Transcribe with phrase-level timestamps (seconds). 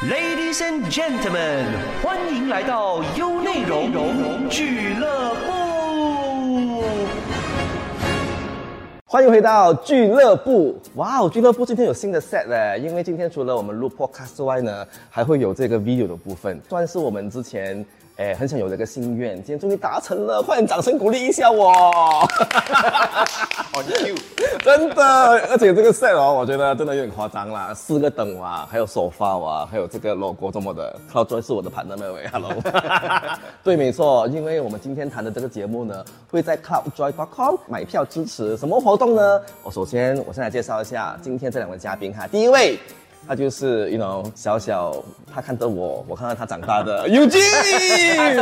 [0.00, 1.66] Ladies and gentlemen，
[2.00, 6.84] 欢迎来到优内容俱乐部。
[9.04, 10.80] 欢迎回到俱乐部。
[10.94, 12.78] 哇哦，俱乐部今天有新的 set 嘞！
[12.80, 17.84] 因为今天除了我们录 podcast 之外呢，还会有这个 video 的部分，算是我们之前
[18.18, 21.70] 诶很想有的一个心愿，今天终于达成了，快点掌声鼓励一下我！
[21.70, 22.28] 哦，
[23.86, 24.16] 你 Q，
[24.58, 25.04] 真的，
[25.48, 30.98] 而且这个 set 哦，我觉得真的有点夸张啦，四个灯哇，还有手发哇，还有这个 logo 这么的。
[31.12, 32.52] Cloudjoy 是我的 partner 那位，Hello。
[33.62, 39.40] 对，没错，因为我们今天谈的这个节目呢，会在 cloudjoy.com 买票支持什么活动呢？
[39.62, 42.76] 我首先我先来介绍一下今天这两位嘉宾哈，第一位。
[43.28, 44.96] 他就是，you know，小小
[45.30, 48.40] 他看着我，我看到他长大的 Eugene，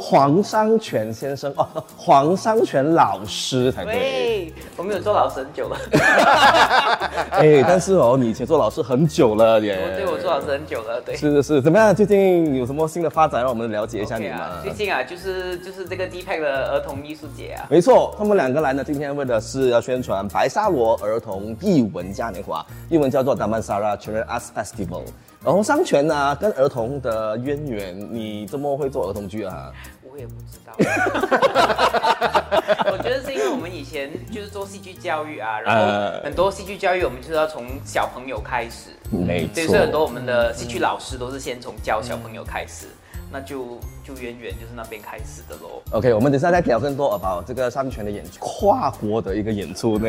[0.00, 3.94] 黄商全先生哦，黄商全老师才对。
[3.94, 5.76] 喂，我没有做老师很久了。
[7.38, 9.78] 哎，但是哦，你以前做老师很久了耶。
[9.96, 11.14] 对，我做老师很久了，对。
[11.16, 11.94] 是是是，怎么样？
[11.94, 14.60] 最近有什么新的发展，让我们了解一下你吗？
[14.60, 17.66] 最近啊，就是就是这个 D Pack 的儿童艺术节啊。
[17.70, 23.99] 没错，他们两个来呢，今天为的是要宣传白沙罗儿童艺文嘉年华，英文叫做 Damansara。
[24.00, 25.04] Children Arts Festival，
[25.44, 29.72] 然后商权呢跟儿童的渊源，你这么会做儿童剧啊？
[30.10, 30.72] 我也不知道。
[32.92, 35.82] 我觉得是因为我们以前就是做戏剧教育啊，然后
[36.24, 42.86] 很多戏剧教育我们就是要从小朋友开始，没错，所以很多我们的戏剧老师都是先从教小朋友开始。
[43.32, 45.80] 那就就远远就是那边开始的喽。
[45.92, 50.08] OK，我们等下再聊更多 about 这个上泉的演出，跨国的一个演出呢。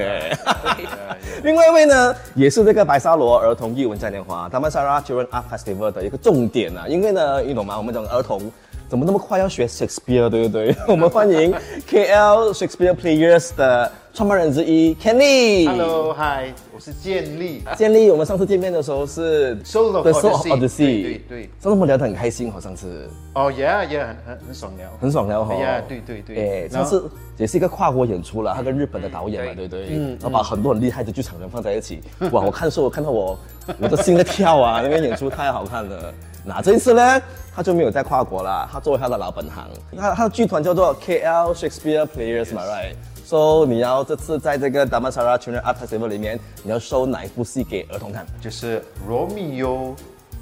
[1.43, 6.87] 另外一位呢，也是这个白沙罗儿童艺文嘉年华 d a m a s a r a Children Art Festival 的一个重点啊。
[6.87, 7.77] 因为呢，你懂吗？
[7.77, 8.51] 我们讲儿童
[8.89, 10.75] 怎么那么快要学 Shakespeare，对不对？
[10.87, 11.53] 我们欢迎
[11.87, 13.91] KL Shakespeare Players 的。
[14.13, 15.65] 创办人之一，Kenny。
[15.69, 17.63] Hello，Hi，我是建立。
[17.77, 21.01] 建立，我们上次见面的时候是 Solo of the Sea。
[21.01, 21.41] 对对。
[21.43, 23.09] 上次我们聊得很开心，好上次。
[23.33, 24.89] 哦，Yeah，Yeah，很很很爽聊。
[24.99, 25.55] 很爽聊哈。
[25.55, 26.65] Yeah，对对对。
[26.65, 29.87] 哎，上次也是一个跨国演出了，他跟日本的导演嘛，对对。
[29.91, 30.17] 嗯。
[30.19, 32.01] 然后把很多很厉害的剧场人放在一起，
[32.31, 32.41] 哇！
[32.41, 33.39] 我看的时候，我看到我
[33.79, 36.13] 我的心在跳啊，那边演出太好看了。
[36.43, 37.21] 那这一次呢，
[37.55, 42.95] 他就没有在跨国了，他作为他的老本行，他他的剧团叫做 KL Shakespeare Players 嘛，Right？
[43.31, 48.25] So 你要这次在这个 d a m a s a r a Children Art Festival 里面，你要收哪一部戏给儿童看？
[48.41, 49.95] 就是《罗密欧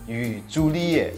[0.08, 1.14] 与朱丽叶》。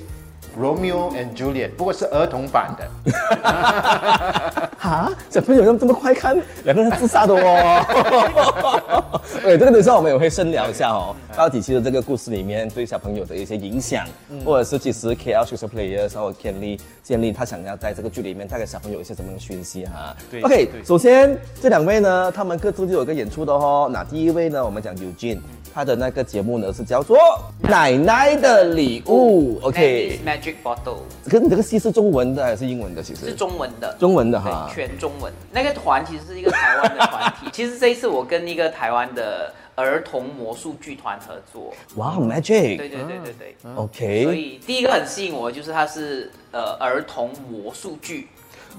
[0.60, 3.12] Romeo and Juliet，不过是儿童版的。
[4.78, 9.22] 哈，小朋友用这么快看两个人自杀的哦。
[9.44, 11.16] 对，这个等一下我们也会深聊一下哦。
[11.36, 14.06] 到底其实这个故事里面对小朋友的一些影响，
[14.44, 20.16] 或者是其实 KL s u p e r Players 或建立建立他想要在这个剧里面带给小朋友一些什么样的讯息哈。
[20.30, 20.42] 对。
[20.42, 23.88] OK，首先这两位呢，他们各自就有个演出的哦。
[23.92, 25.40] 那第一位呢，我们讲 Eugene。
[25.74, 27.18] 他的那个节目呢是叫做
[27.70, 30.98] 《奶奶的礼物》，OK，Magic Bottle。
[31.24, 33.02] 可是你这个戏是中文的还是英文的？
[33.02, 35.32] 其实是中文的，中文的哈，全中文。
[35.52, 37.50] 那个团其实是一个台湾的团体。
[37.54, 41.74] 其实这一次我跟一个台湾的儿童魔术剧团合作。
[41.96, 42.78] 哇，Magic！
[42.78, 44.24] 对对对对对，OK。
[44.24, 48.28] 所以第一个很吸引我，就是它是呃儿童魔术剧。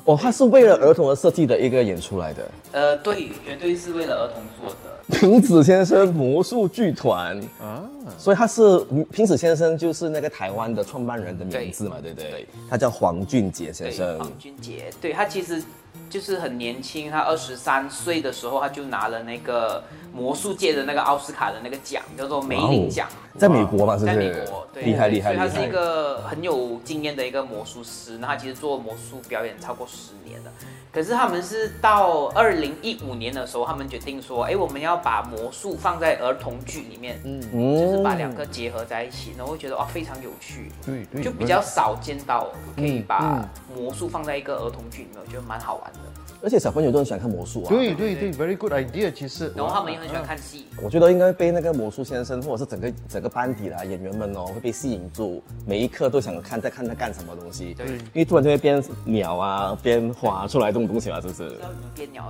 [0.05, 2.51] 哦，它是为了儿童而设计的一个演出来的。
[2.73, 4.92] 呃，对，绝对是为了儿童做的。
[5.13, 7.85] 平子先生魔术剧团啊，
[8.19, 8.81] 所以他是
[9.11, 12.49] 平子先生，就是那个台湾的创办人的名字嘛，对不对？
[12.69, 14.19] 他叫黄俊杰先生。
[14.19, 15.63] 黄俊杰，对他其实
[16.11, 23.09] 就是很年轻，他二十三岁的时候他就拿了那个魔术界的那个奥斯卡的那个奖，叫做梅林奖，
[23.39, 24.17] 在美国嘛，是不是？
[24.17, 25.35] 在美国，对，厉害厉害。
[25.35, 30.51] 所以他是一个很有经验的一个魔术师，那他其实做魔术表演超过十年了。
[30.93, 37.41] 可是他们是到二零一五年的时候，他们决定说，哎，我们要把魔术放在儿童剧里面，嗯，
[37.79, 46.01] 就是把两个结合在一起，然后觉得哇非常有趣，对对，就比较少见到可以把魔术放在一个儿童剧里面，我觉得蛮好玩的。
[46.43, 47.69] 而且小朋友都很喜欢看魔术啊！
[47.69, 49.13] 对对对，very good idea。
[49.13, 50.67] 其实，然后他们也很喜欢看戏。
[50.83, 57.75] 我觉得应该被那个魔术先生，或者是整个整个班底的演员们哦，会被吸引住，每一刻都想看在看他干什么东西。
[57.75, 61.53] 对，因为突然就会变鸟啊，变花出来这种东西嘛，是不是？
[61.95, 62.29] 变鸟。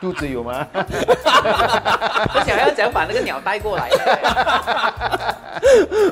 [0.00, 0.66] 肚子有吗？
[0.74, 3.88] 我想要讲把那个鸟带过来。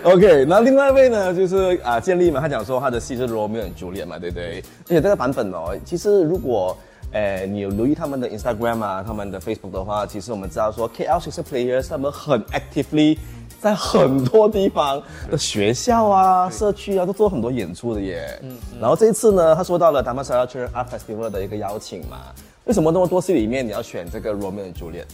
[0.05, 4.62] OK，那另外一位呢，就是啊，建立嘛，他讲说他的戏是 Romeo and Juliet 嘛，对不对？
[4.84, 6.76] 而且这个版本哦，其实如果
[7.12, 13.18] 诶你有留意他们的 Instagram 啊，他们的 Facebook 的话，其实我们知道说 KL s e r Players 他们很 actively
[13.60, 18.38] 在很多地方的学校啊、社区啊都做很多演出的耶。
[18.42, 18.56] 嗯。
[18.80, 22.18] 然后这一次呢，他说到了 Damansara Art Festival 的一个邀请嘛，
[22.64, 25.06] 为什么那么多戏里面你要选这个 Romeo and Juliet？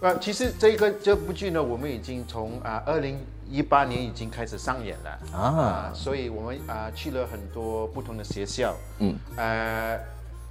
[0.00, 3.18] 呃，其实这个这部剧呢，我们已经从啊二零
[3.48, 9.98] 一八年已经开始上演了啊所以我们啊去了很多不同的学校，嗯，呃，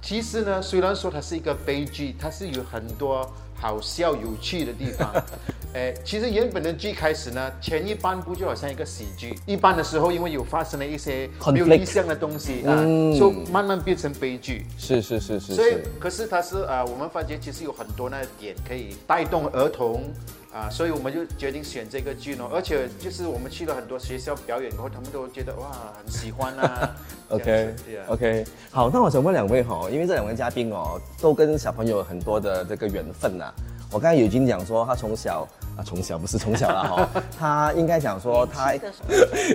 [0.06, 5.12] 其实呢，虽然说它是一个悲剧，它是有很多好笑有趣的地方。
[5.74, 14.64] 哎，其实原本的剧开始呢，前一半部就好像一个喜剧，一般的时候因为有发生了一些没有理想的东西啊，嗯慢慢变成悲剧。
[14.78, 20.04] 是是是是所以，，可是它是啊、我们发觉其实有很多那点可以带动儿童
[20.52, 22.48] 啊、所以我们就决定选这个剧呢。
[22.50, 26.96] 而且就是我们去了很多学校表演过后，他们都觉得哇很喜欢啊。
[27.28, 33.52] 这 OK 样子对啊 OK，好，那我想问两位哈，因为这两位嘉宾哦，都跟小朋友很多的这个缘分呐、
[33.90, 35.46] 我刚才已经讲说，他从小
[35.76, 37.08] 啊，从小不是从小了 哈，
[37.38, 38.72] 他应该讲说他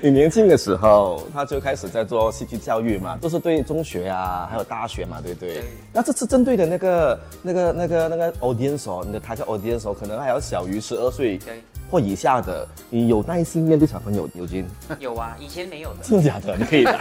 [0.03, 5.55] 你 年轻的时候，他就开始在做戏剧教育嘛，都是对中学啊，还有大学嘛，对不对？
[5.55, 14.65] 对那这次针对的那个、那个、那个、那个 audience 哦，你的 target audience 哦，可能还要小于十二岁对或以下的，你有耐心面对小朋友，有金？
[14.99, 15.97] 有啊，以前没有的。
[16.03, 16.55] 真的假的？
[16.55, 16.93] 你可以的，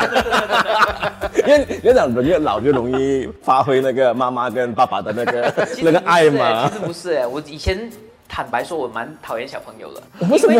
[1.47, 6.75] 因为因为讲人越老就容易发挥那个妈妈跟爸爸的那个其那个爱嘛其。
[6.75, 7.89] 实不是哎，我以前
[8.33, 10.01] 坦白说，我蛮讨厌小朋友的。
[10.31, 10.55] 为什么？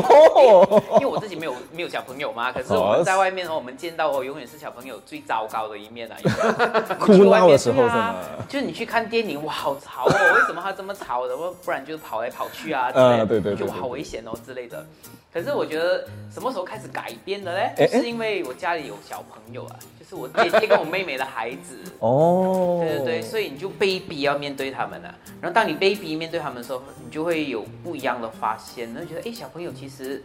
[0.95, 6.17] 因为 我自己没有没有小朋友嘛，可是我们在外面哦，我们见到哦，永远是小朋友最糟糕的一面啊！
[6.99, 10.35] 哭闹的时候对啊是吗就是你去看电影，哇，好吵哦！
[10.35, 11.37] 为什么他这么吵的？
[11.37, 14.85] 不不然就是跑来跑去啊，之类的嗯对对对就好危险哦之类的。
[15.33, 17.73] 可是我觉得什么时候开始改变的嘞？
[17.77, 21.79] 哎哎是因为我家里有小朋友啊，就是我姐姐跟我妹妹的孩子。
[22.01, 25.15] 哦，对对对，所以你就被逼要面对他们了。
[25.41, 30.21] 然后当你被逼面对他们的时候，你就会有不一样的发现，然后觉得哎，小朋友其实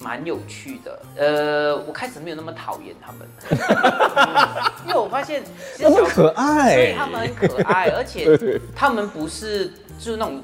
[0.00, 1.02] 蛮有趣的。
[1.16, 3.28] 呃，我开始没有那么讨厌他们，
[4.88, 5.42] 因为我发现
[5.76, 9.68] 其实小可爱，对他们很可爱，而且他们不是
[10.00, 10.42] 就是那种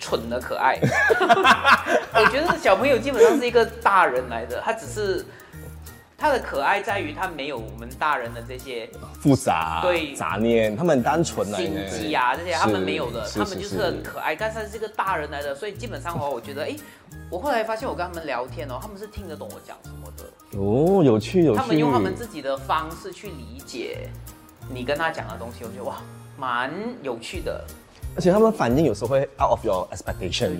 [0.00, 0.76] 蠢的可爱。
[2.12, 5.24] 我觉得小朋友基本上是一个大人来的，他只是
[6.18, 16.74] 他的可爱在于他没有我们大人的这些复杂，对杂念，他们很单纯啊，心机啊这些，他们没有的，他们就是是很可爱，但是他是一个大人来的，所以基本上哦， 我觉得哎，
[17.30, 24.08] 我后来发现我跟他们聊天哦，他们是听得懂我讲什么的，哦，有趣有趣，他们用他们自己的方式去理解
[24.68, 25.96] 你跟他讲的东西，我觉得哇，
[26.36, 27.64] 蛮有趣的。
[28.16, 30.50] 而且他们反应有时候会 out of your expectation。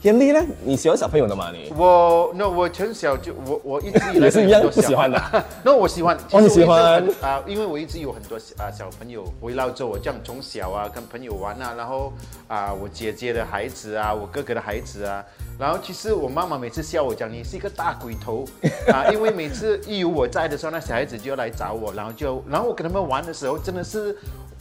[0.00, 0.44] 天丽呢？
[0.64, 1.50] 你喜欢小朋友的吗？
[1.52, 5.20] 你我那我从小就我我一直以来 也是一样不喜欢的
[5.64, 6.16] 那我喜欢。
[6.32, 12.12] 哦你喜欢啊、因为我一直有很多啊小朋友围绕着我，这样从小啊跟朋友玩啊，然后
[12.48, 15.24] 啊我姐姐的孩子啊，我哥哥的孩子啊，
[15.58, 18.44] 然后其实我妈妈每次笑我讲你是一个大鬼头
[18.92, 24.16] 啊，因为每次一有我在的时候，那小孩子就要来找我，然后就然后我跟他们玩的时候真的是。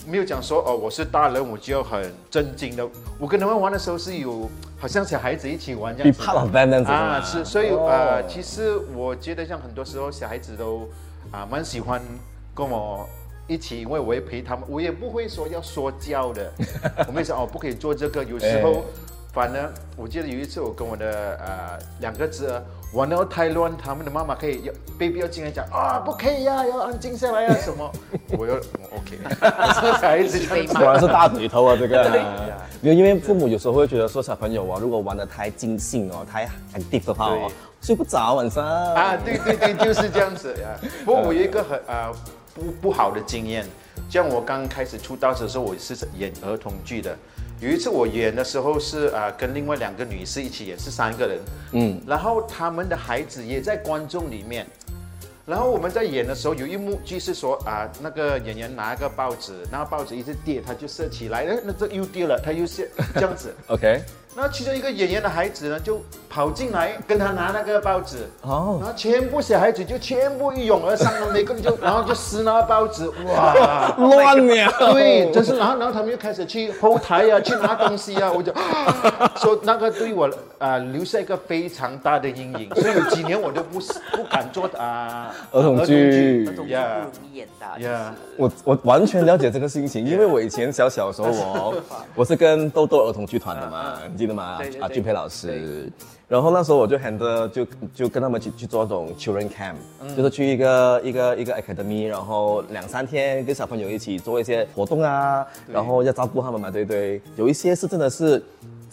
[0.07, 2.87] 没有讲说哦，我是大人，我就要很震惊的。
[3.17, 6.25] 我跟他们玩的时候是有，好像小孩子一起玩这样子的。
[6.25, 10.87] part of them 这样子啊，是，所以哦呃，其实我觉得像很多时候小孩子都
[11.31, 12.01] 啊蛮喜欢
[12.53, 13.07] 跟我
[13.47, 16.51] 一起，因为我也陪他们，我也不会说要说教的，
[17.07, 18.81] 我们说哦不可以做这个，有时候哎
[19.35, 27.91] 反而我记得有一次我跟我的呃两个侄儿玩到太乱，他们的妈妈可以要 baby 要进来讲啊不可以呀、要安静下来呀、什么，
[28.29, 32.21] 我要我 OK，小孩子这样子果然是大嘴头啊，这个对。
[32.81, 37.51] 因为因为父母有时候会觉得说小朋友啊，如果玩的太尽兴哦，太 active 的话哦，
[37.81, 38.65] 睡不着晚上。
[38.65, 40.89] 啊，对对对，就是这样子呀。
[41.03, 42.09] 不过我有一个很呃
[42.53, 43.65] 不不好的经验，
[44.09, 47.13] 像我刚开始出道的时候，我是演儿童剧的。
[47.61, 51.39] 有一次我演的时候是啊、呃跟另外两个女士一起演，是三个人，
[51.71, 54.67] 嗯，然后他们的孩子也在观众里面。
[55.45, 63.53] 然后我们在演的时候，有一幕就是说啊，那个演员拿一个报纸，那个报纸一直跌，他就射起来，哎，那这又跌了，他又射，这样子。
[63.67, 64.01] OK，
[64.37, 68.77] 那其中一个演员的孩子呢，就跑进来跟他拿那个报纸，哦。
[68.81, 74.93] 然后全部小孩子就全部一涌而上了，每个人就然后就撕那个报纸，哇，乱了。
[74.93, 78.53] 对，真是，然后然后他们又开始去后台啊，去拿东西啊，我就
[79.39, 83.79] 说那个对我啊、留下一个非常大的阴影，所以有几年我都不
[84.11, 86.45] 不敢做啊、儿童剧。
[86.45, 86.61] 儿童剧。
[86.65, 88.41] 不呀容易演的呀是。
[88.41, 91.75] 我我完全了解这个心情，因为我以前小小的时候我
[92.15, 94.81] 我是跟豆豆儿童剧团的嘛，你记得吗对对？
[94.81, 95.91] 啊，俊培老师。
[96.27, 99.75] 然后那时候我就 handle 就就跟他们去去做这种 children camp，、
[100.17, 107.21] 就是去一个一个一个 academy，然后两三天跟小朋友一起做一些活动啊，然后要照顾他们嘛，对不对？
[107.35, 108.43] 有一些是真的是。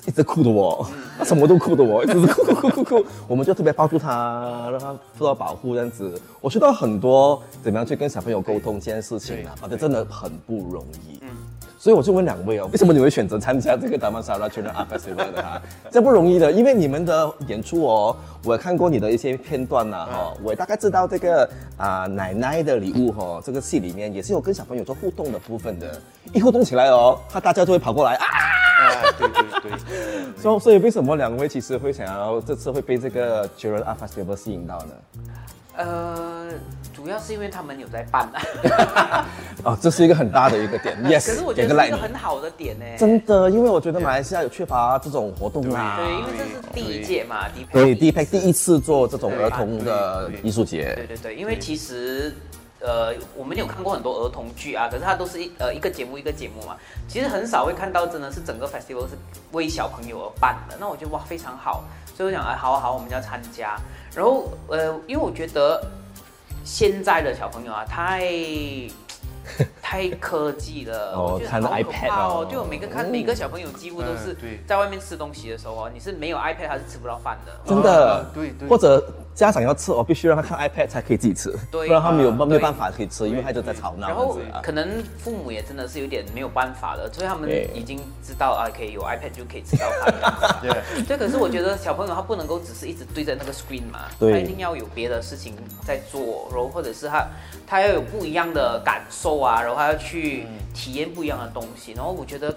[0.04, 0.84] 一直哭的我，
[1.16, 6.20] 他什么都哭的我，一直是哭哭哭哭哭，我们就特别抱住他，让他受到保护这样子。
[6.40, 11.20] 我学到很多怎么样去跟小朋友沟通这件事情啊，而且真的很不容易。
[11.82, 15.60] 所以我就问两位哦，为什么你会选择参加这个 Damansara Children Art Festival 的 哈？
[15.90, 26.00] 这不容易的，因为你们的演出哦，我也看过你的一些片段呐、哈、我也大概知道这个啊、奶奶的礼物哈、这个戏里面也是有跟小朋友做互动的部分的，
[26.32, 28.24] 一互动起来哦，他大家就会跑过来啊。
[28.24, 29.72] 啊，对对对，
[30.40, 34.94] 所以所以为什么两位其实会想要这次会被这个 Children Art Festival 吸引到呢？
[35.76, 36.48] 呃，
[36.94, 39.26] 主要是因为他们有在办啊，
[39.64, 42.84] 哦，这是一个很大的一个点， yes，可是我觉得是一个很好的点呢。
[42.98, 45.96] 真的，因为我觉得马来西亚有缺乏这种活动啦。
[45.98, 52.34] 对，因为这是第一届嘛，第一对 d p 第一次做这种儿童的艺术节对，对对，因为其实。
[52.84, 56.76] 呃，我们有看过很多儿童剧啊，可是它都是一呃一个节目一个节目嘛，
[57.06, 59.16] 其实很少会看到真的是整个 festival 是
[59.52, 60.76] 为小朋友而办的。
[60.80, 61.84] 那我觉得哇非常好，
[62.16, 63.78] 所以我想哎好啊好，我们要参加。
[64.14, 65.82] 然后呃，因为我觉得
[66.64, 68.28] 现在的小朋友啊，太
[69.82, 77.52] 太科技了，哦看我觉得好可 iPad 怕哦对我每个看每个小朋友几乎都是在外面吃东西的时候哦，你是没有 iPad 他是吃不到饭的。
[77.66, 78.12] 真的？
[78.12, 78.68] 啊，对对。
[78.68, 81.88] 或者家长要吃哦，必须让他看 iPad 才可以自己吃，对。
[81.88, 84.38] 不然他没有啊没有办法可以吃，因为他就在吵闹然后。
[84.62, 90.14] 可能父母也真的是有点没有办法了，所以他们已经知道啊，可以有 iPad 就可以吃到饭。
[90.62, 91.04] 对。
[91.04, 94.32] 对，可是我觉得小朋友他不能够只是一直对着那个 screen 嘛，对。
[94.32, 97.26] 他一定要有别的事情在做，然后或者是他
[97.66, 101.92] 他要有不一样的感受啊，然后他要去体验不一样的东西。
[101.92, 102.54] 然后我觉得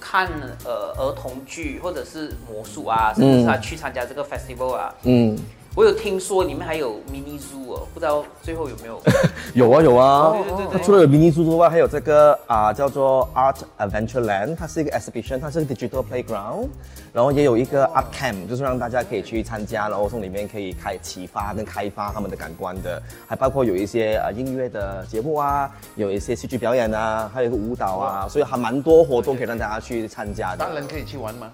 [0.00, 0.28] 看
[0.64, 5.36] 呃儿童剧或者是魔术啊，甚至是他去参加这个 festival 啊，嗯，
[5.76, 8.98] 我有听说里面还有 mini zoo 哦，不知道最后有没有？
[9.52, 16.68] 有啊有啊对对对，对它除了有 mini zoo 之外，还有这个啊、叫做 Art Adventure Land，它是一个 exhibition，它是个 digital playground，
[17.12, 30.64] 然后也有一个 art camp，就是让大家可以去参加，然后从里面可以开启发跟开发他们的感官的，还包括有一些呃音乐的节目啊，有一些戏剧表演啊，还有一个舞蹈啊，所以还蛮多活动可以让大家去参加的。
[30.64, 31.50] 当然可以去玩吗？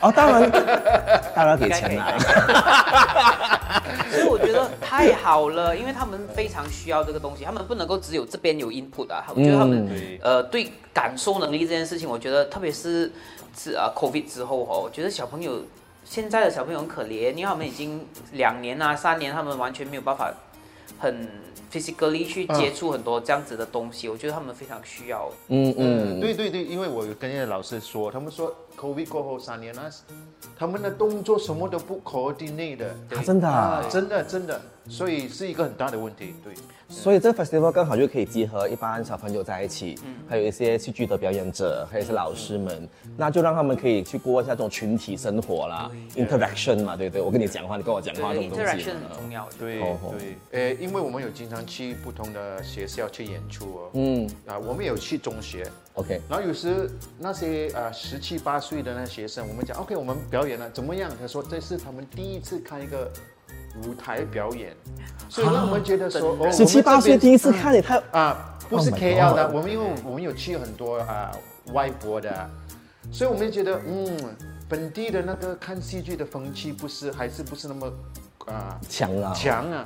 [0.00, 0.50] 哦，当然，
[1.34, 2.12] 当然给钱啦。
[4.10, 9.24] 所以我觉得太好了，因为他们非常需要这个东西，他们不能够只有这边有 input 啊。
[9.34, 13.12] 我觉得他们、对呃对感受能力这件事情，我觉得特别是
[13.56, 15.60] 是啊 COVID 之后哦，我觉得小朋友
[16.04, 20.32] 现在的小朋友很可怜，因为他们已经两年啊三年，他们完全没有办法
[20.98, 21.28] 很
[21.70, 25.30] physically 去接触很多这样子的东西，我觉得他们非常需要。
[25.48, 29.90] 嗯嗯，嗯，对对对，因为我有跟那些老师说，他们说 COVID 过后三年呢，
[30.56, 33.82] 他们的动作什么都不 coordinate 的，啊真的啊？
[33.84, 36.34] 啊，真的真的，所以是一个很大的问题。
[36.42, 36.54] 对，
[36.88, 40.14] 所以这个 festival 刚好就可以集合一般小朋友在一起，嗯。
[40.28, 47.22] 还有一些戏剧的表演者，还有一些老师们，那就让他们可以去过一下这种群体生活啦，interaction 嘛，对不对？
[47.22, 49.52] 我跟你讲话，你跟我讲话这对种东西，interaction 很重要的。
[49.58, 49.80] 对。
[49.80, 54.28] 对，呃，因为我们有经常去不同的学校去演出哦，嗯。
[54.46, 61.10] 啊，我们有去中学，，OK，然后有时那些呃十七八岁的那学生，我们讲 OK，我们表演了怎么样？
[61.20, 63.10] 他说这是他们第一次看一个
[63.84, 64.74] 舞台表演，
[65.28, 69.54] 所以让我们觉得说，哦，十七八岁第一次看，你太啊，不是 Oh my KL 的，God。
[69.56, 71.30] 我们因为我们有去很多啊
[71.72, 72.50] 外国的，
[73.12, 74.36] 所以我们觉得嗯，
[74.68, 77.92] 本地的那个看戏剧的风气不是还是不是那么
[78.46, 78.78] 啊。
[78.88, 79.84] 强啊，强啊！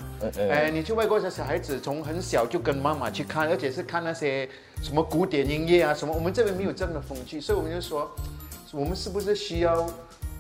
[0.51, 4.49] 哎，你去外国的小孩子从很小就跟妈妈去看，而且是看那些
[4.83, 8.11] 什么古典音乐啊什么，我们这边没有这样的风气，所以我们就说，
[8.73, 9.87] 我们是不是需要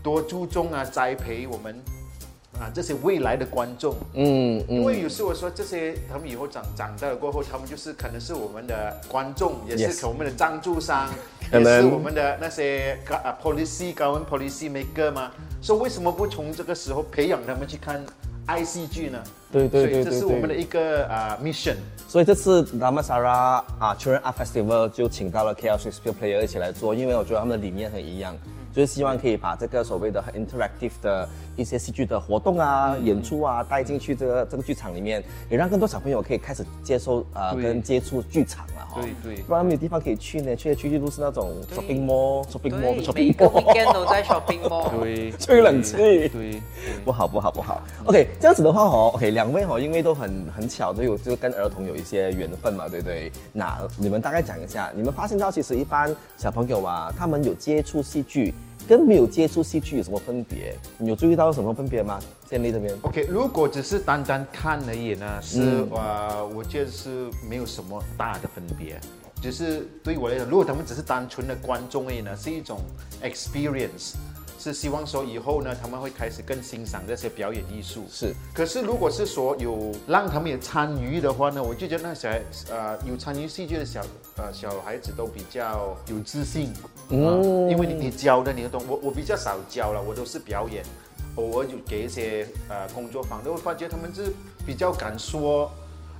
[0.02, 1.78] 多注重啊，栽培我们
[2.60, 3.96] 啊这些未来的观众？
[4.14, 11.08] 嗯嗯，因为有时我说这些，他们以后长长大了过后，他们就是可能是我们的观众，也是我们的赞助商，
[11.52, 15.30] 也是我们的那些啊 policy 高温 policy maker 嘛。
[15.62, 18.04] 所以为什么不从这个时候培养他们去看
[18.46, 19.18] ？I C G 呢？
[19.52, 21.76] 对对对所以这是我们的一个啊 mission。
[22.08, 28.36] 所以这次 Damansara 啊 Children Art Festival 就请到了 KL Shakespeare Player 一起来做，因为我觉得他们的理念很一样，
[28.72, 39.00] 就是希望可以把这个所谓的很 interactive 的一些戏剧的活动啊、演出啊带进去这个这个剧场里面，也让更多小朋友可以开始接受呃跟接触剧场了哈。
[39.00, 39.42] 对对。
[39.42, 44.90] 不然没有地方可以去呢，去来去去都是那种 shopping mall、shopping mall、，每 shopping 个 weekend 都在 shopping mall。
[45.02, 45.96] 对，吹冷气。
[45.96, 46.62] 对，
[47.04, 47.82] 不好不好不好。
[48.04, 53.30] OK，这样子的话哦，OK，两位哦，因为都很很巧都有就跟儿童有一些缘分嘛，对不对？
[53.52, 58.54] 那你们大概讲一下，你们发现到其实一般小朋友啊，他们有接触戏剧
[58.88, 60.76] 跟没有接触戏剧有什么分别？
[60.98, 62.18] 你有注意到什么分别吗？
[62.48, 69.00] 建立这边 OK，如果只是单单看而已呢，是嗯呃，我觉得是没有什么大的分别。
[69.40, 72.78] 只是对我来讲，如果他们只是单纯的观众而已呢，是一种
[73.22, 74.12] experience，
[74.58, 78.04] 是希望说以后呢，他们会开始更欣赏这些表演艺术。
[78.10, 84.02] 是可是如果是说有让他们也参与的话呢，我就觉得那小孩呃有参与戏剧的小
[84.36, 86.70] 呃小孩子都比较有自信，
[87.10, 90.84] 嗯，因为你你教的你都懂，我我比较少教了，我都是表演，
[91.36, 94.32] 偶尔就给一些呃工作坊，都会发觉他们是
[94.64, 95.70] 比较敢说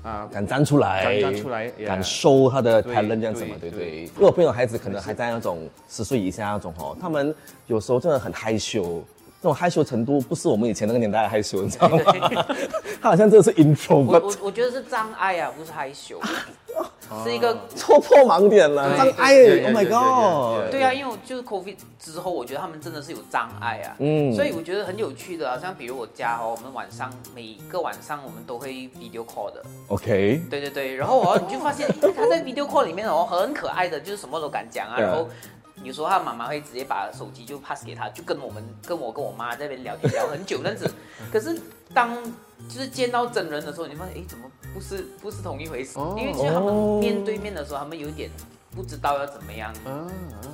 [0.02, 0.28] 啊。
[0.32, 4.02] 敢站出来，敢站出来敢收他的对 talent 这样子嘛，对对不对？
[4.02, 7.34] 因为我朋友孩子可能还在那种十岁以下那种哦，他们
[7.66, 9.04] 有时候真的很害羞，
[9.40, 11.98] 那种害羞程度不是我们以前那个年代的害羞，你知道吗？
[13.00, 16.20] 他好像真的是 introvert，我我觉得是障碍啊，不是害羞，
[17.24, 20.70] 是一个戳破盲点了，对障碍对，Oh my god！
[20.70, 24.32] 对啊，因为我就是 COVID 之后，我觉得他们真的是有障碍啊，嗯。
[24.34, 34.98] 所以我觉得很有趣的好，像比如我家哦，我们晚上每个晚上我们都会 video call 的，OK，对对对，然后哦，你就发现他在 video call 里面哦，很可爱的，就是什么都敢讲啊。
[34.98, 35.28] 然后。
[35.82, 40.90] 有时候他妈妈会直接把手机就 pass 给他，就跟我们跟我跟我妈在那边聊天聊很久这样子。
[41.32, 41.58] 可是
[41.94, 42.22] 当
[42.68, 44.44] 就是见到真人的时候，你发现哎，怎么
[44.74, 45.98] 不是不是同一回事？
[45.98, 48.30] 哦因为其实他们面对面的时候，他们有一点
[48.74, 50.06] 不知道要怎么样啊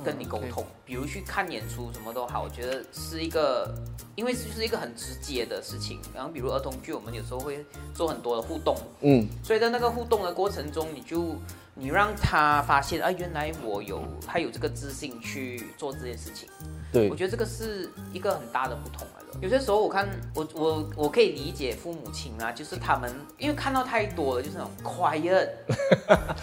[0.03, 3.69] 跟你沟通，比如去看演出什么都好，我觉得是一个，
[4.15, 5.99] 因为就是一个很直接的事情。
[6.15, 11.35] 然后比如儿童剧，我们有时候会做很多的互动，嗯，所以在那个互动的过程中，你就
[11.79, 16.49] 你让他发现啊，原来我有他有这个自信去做这件事情。
[16.91, 19.39] 对我，觉得这个是一个很大的不同来的。
[19.41, 25.49] 有些时候我看我我我可以理解父母亲啊，就是他们因为看到太多了，就是那种 quiet，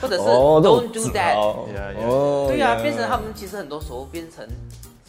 [0.00, 2.46] 或者是 don't do that。
[2.46, 4.46] 对呀、呀变成他们其实很多时候变成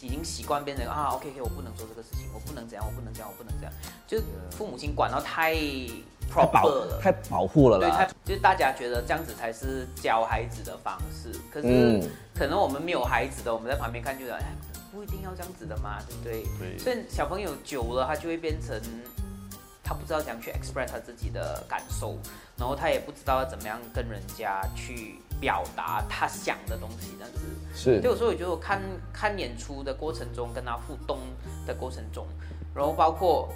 [0.01, 3.73] 已经习惯变成啊，OK OK，我不能做这个事情，我不能怎样，我不能这样，我不能这样，
[4.07, 4.19] 就
[4.51, 5.53] 父母亲管到太
[6.29, 6.99] 太保了。
[7.01, 14.51] 太保护了对，他啦，就是大家觉得这样子才是教孩子的方式，可是、嗯可能我们没有孩子的，我们在旁边看就觉得，哎，
[14.91, 16.43] 不一定要这样子的嘛，对不对？
[16.59, 18.77] 对所以小朋友久了，他就会变成
[19.81, 22.17] 他不知道怎样去 express 他自己的感受，
[22.57, 27.39] 然后他也不知道要怎么样跟人家去表达他想的东西，这样子。
[27.73, 28.81] 是对，有时候我觉得我看
[29.13, 31.19] 看演出的过程中，跟他互动
[31.65, 32.27] 的过程中，
[32.75, 33.47] 然后包括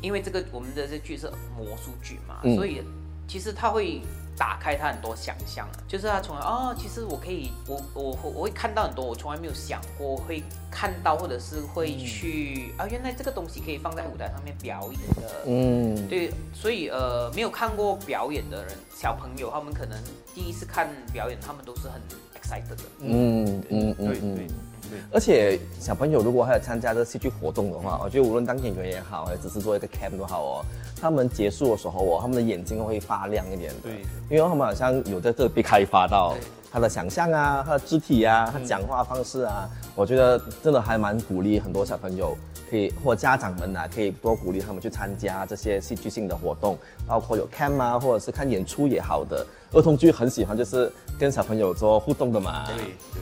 [0.00, 2.82] 因为这个我们的这剧是魔术剧嘛，嗯所以
[3.28, 4.00] 其实他会
[4.36, 15.44] 打开他很多想象啊，就是他从来哦，其实我可以，我我我我会看到很多我从来没有想过会看到，或者是会去、啊，原来这个东西可以放在舞台上面表演的。
[15.46, 19.96] 嗯，对，所以呃，没有看过表演的人，小朋友他们可能
[20.34, 22.00] 第一次看表演，他们都是很
[22.40, 22.84] excited 的。
[23.00, 24.46] 嗯嗯嗯对嗯对。
[24.90, 30.64] 对，而且小朋友如果还有参加这戏剧活动的话，我觉得无论当演员也好，还是只是做一个 cam 都好哦，
[31.00, 33.92] 他们结束的时候哦，他们的眼睛会发亮一点的，对。
[34.30, 36.40] 因为他们好像有在这被开发到对。
[36.72, 42.34] 他的想象啊，他的肢体啊，他讲话方式啊，我觉得真的还蛮鼓励很多小朋友
[42.72, 49.46] 可以或家长们啊、可以多鼓励他们去参加这些戏剧性的活动，包括有 cam 啊，或者是看演出也好的。
[49.72, 52.76] 儿童剧很喜欢就是跟小朋友做互动的嘛，对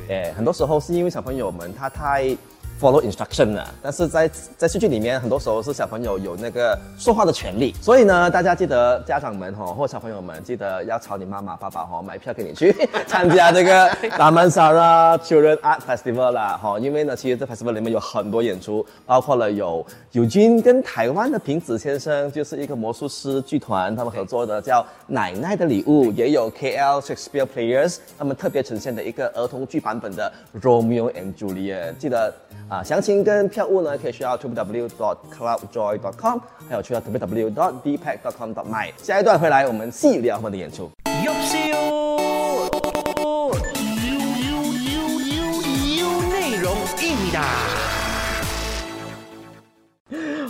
[0.06, 2.36] 对哎，很多时候是因为小朋友们他太
[2.80, 12.74] follow instruction 了，但是在在戏剧里面，很多时候是小朋友有那个说话的权利，所以呢，大家记得家长们哈、或小朋友们记得要朝你妈妈爸爸哈、买票给你去
[13.06, 31.96] 参加这个 Damansara Children Art Festival 啦哈、因为呢，其实这 festival 里面有很多演出，包括了有友军跟台湾的平子先生，就是一个魔术师剧团他们合作的叫奶奶的礼物，也有 KL Shakespeare Players 他们特别呈现的一个儿童剧版本的 Romeo and Juliet。
[31.98, 32.32] 记得
[32.70, 38.92] 啊，详情跟票务呢可以去到 www.clubjoy.com，还有去到 www.dpack.com.my。
[39.02, 40.88] 下一段回来我们细聊我们的演出。
[41.04, 41.58] 喐笑，
[43.16, 43.50] 有
[44.06, 44.54] 有
[44.86, 44.94] 有
[45.26, 45.34] 有
[45.98, 46.70] 有内容
[47.02, 47.42] 应答。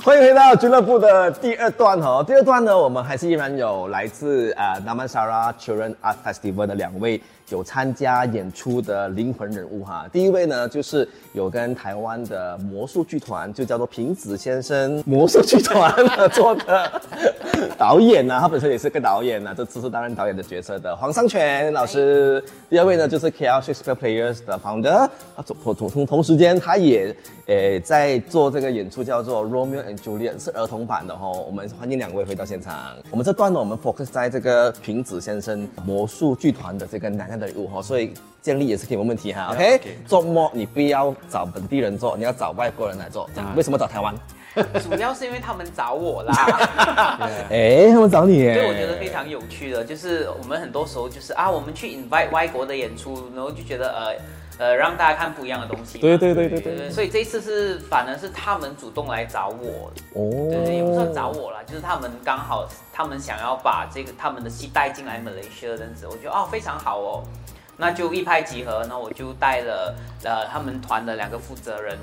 [0.02, 2.22] 欢迎回到俱乐部的第二段哦。
[2.26, 10.06] 第二段呢，我们还是依然有来自呃 Namansara Children Art Festival 的两位有参加演出的灵魂人物哈。
[10.12, 17.02] 第一位呢，就是有跟台湾的魔术剧团，就叫做平子先生魔术剧团合作的
[17.76, 22.42] 导演呢、他本身也是个导演呢、这次是担任导演的角色的黄尚全老师。
[22.68, 27.14] 第二位呢，就是 KL Shakespeare Players 的 founder，他同同同同时间他也
[27.46, 31.44] 呃在做这个演出叫做 Romeo and Juliet，是儿童版的哦。
[31.46, 32.94] 我们欢迎两位回到现场。
[33.10, 39.48] 我们这段呢，我们 focus 在这个平子先生魔术剧团的这个奶奶的礼物哈，所以建立也是可以没问题哈。
[39.52, 43.28] OK，OK 做梦你不要找本地人做，你要找外国人来做。
[43.34, 44.14] 这样为什么找台湾？
[44.82, 46.34] 主要是因为他们找我啦。
[47.50, 48.54] 哎， 他们找你耶。
[48.54, 54.16] 对，我觉得非常有趣的，就是我们很多时候就是啊，我们去 invite 外国的演出，然后就觉得呃
[54.60, 56.02] 呃让大家看不一样的东西嘛。
[56.02, 67.24] 对对对对对对，对，所以这一次是反而是他们主动来找我，哦，对对，也不算找我啦，就是他们刚好他们想要把这个他们的戏带进来马来西亚这样子，我觉得哦非常好哦，
[67.78, 71.98] 那就一拍即合，那我就带了呃他们团的两个负责人，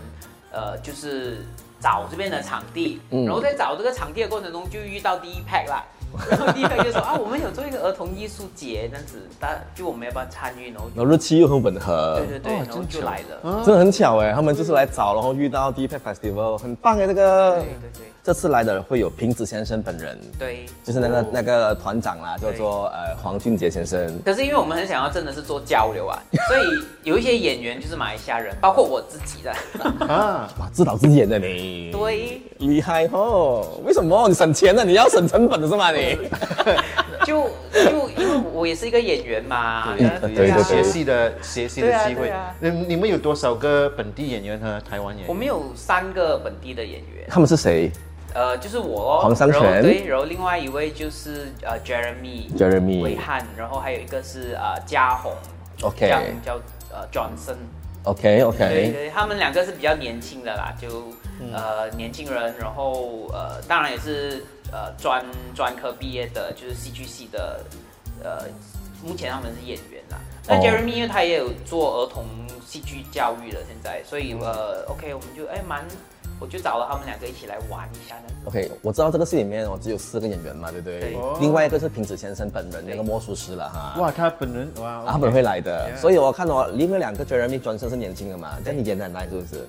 [0.51, 1.45] 呃就是
[1.79, 5.85] 找这边的场地，嗯然后在找这个场地的过程中就遇到第一 pack 啦。
[6.29, 10.71] 然后第一 pack 就说啊，我们有做一个儿童艺术节，这样子，大就我们要不要参与？
[10.71, 13.63] 然后然后日期又很吻合，对对对，哦然后就来了。
[13.63, 20.65] 真的很巧哎，他们就是来找，然后遇到 d p Festival，很棒哎，这个对对对这次来的会有平子先生本人，对。
[20.83, 24.19] 就是那个那个团长啦，叫做呃黄俊杰先生。
[24.25, 26.61] 可是因为我们很想要真的是做交流啊，所以
[27.03, 29.51] 有一些演员就是马来西亚人，包括我自己的。
[30.05, 33.65] 啊，哇，自导自演的你，对，厉害哦！
[33.85, 34.83] 为什么你省钱呢？
[34.83, 35.91] 你要省成本的是吗？
[35.91, 35.96] 你
[37.25, 42.31] 就就因为我也是一个演员嘛，对呃对对学戏的学戏的机会。
[42.59, 45.27] 你你们有多少个本地演员和台湾演员？
[45.27, 47.91] 我们有三个本地的演员，他们是谁？
[48.33, 55.31] 呃，就是我黄山然后泉对，然后另外一位就是呃 Jeremy？Jeremy 伟汉，然后还有一个是呃嘉宏。
[55.81, 56.59] OK 这样叫
[56.91, 57.57] 呃 Johnson。
[58.03, 60.87] OK 对 OK，对，他们两个是比较年轻的啦，就、
[61.51, 65.25] 呃年轻人，然后呃当然也是呃专
[65.55, 67.59] 专科毕业的，就是戏剧系的，
[68.23, 68.45] 呃
[69.05, 70.17] 目前他们是演员啦。
[70.47, 72.25] 那哦 Jeremy 因为他也有做儿童
[72.65, 75.85] 戏剧教育了，现在，所以呃 OK 我们就哎蛮，
[76.39, 78.23] 我就找了他们两个一起来玩一下呢。
[78.45, 80.99] OK，我知道这个戏里面我只有四个演员嘛，对不对？
[80.99, 83.95] 对哦另外一个是平子先生本人，那个魔术师了哈。
[83.99, 89.67] 哇，他本人哇，啊，他本人会来的 Yeah 所以我看到另外两个 Jeremy 专身是年轻的嘛，但你演奶奶是不是？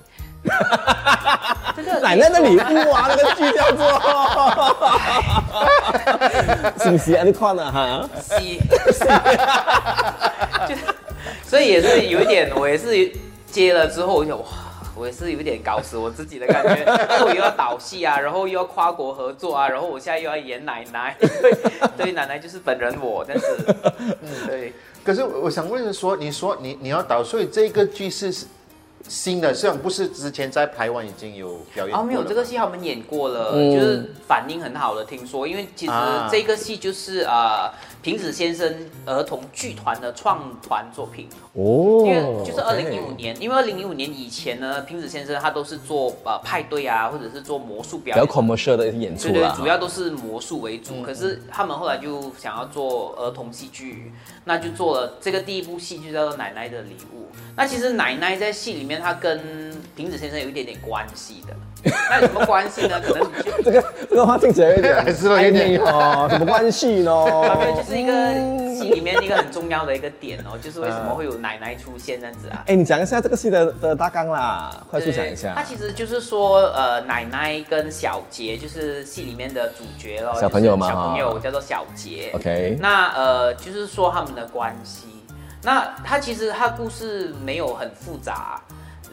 [1.77, 3.87] 这个奶奶的礼物啊，那个剧叫做，
[6.83, 7.25] 是不是啊？
[7.25, 8.09] 你看了哈？
[8.21, 8.35] 是，
[10.69, 10.75] 就
[11.45, 13.11] 所以也是有一点，我也是
[13.51, 14.45] 接了之后，我想哇。
[15.01, 16.87] 我也是有点搞死我自己的感觉，因
[17.21, 21.55] 为我又要导戏啊，然后又要跨国合作啊，然后我现在又要演奶奶， 对，
[21.97, 23.47] 对，奶奶就是本人我，但是，
[24.01, 24.73] 嗯，对，
[25.05, 28.35] 可是我想问的说，你说你你要导，所以这个剧是
[29.07, 33.73] 新的，虽然不是之前在台湾已经有表演哦，没有这个戏他们演过了，嗯。
[33.73, 36.29] 就是反应很好的，听说，因为其实啊。
[36.31, 37.71] 这个戏就是呃
[38.03, 48.27] 平子先生儿童剧团的创团作品，哦因为就是二零一五年，因为二零一五年以前呢，平子先生他都是做呃派对啊，或者是做魔术表演。
[48.27, 51.03] 比较 commercial 的演出，，对对主要都是魔术为主。
[51.03, 54.13] 可是他们后来就想要做儿童戏剧，
[54.45, 57.23] 那就做了这个第一部戏，就叫做《奶奶的礼物》。
[57.57, 59.39] 那其实奶奶在戏里面，他跟
[59.95, 61.55] 瓶子先生有一点点关系的。
[62.11, 62.99] 那有什么关系呢？
[63.07, 67.13] 可能你就这个这个话听起来有点 还是有点哦，什么关系呢？
[67.57, 68.35] 没有，就是一个
[68.75, 72.65] 戏里面一个很重要的一个点哦，就是为什么会有奶奶出现这样子啊？
[72.67, 75.63] 哎，你讲一下这个戏的的大纲啦，快速讲一下它。
[75.63, 82.31] 其实就是说，呃，奶奶跟小杰就是戏里面的主角咯，小朋友嘛就是小朋友叫做小杰。
[82.35, 85.18] OK，那呃，就是说他们的关系。
[85.69, 88.59] 那他其实他故事没有很复杂，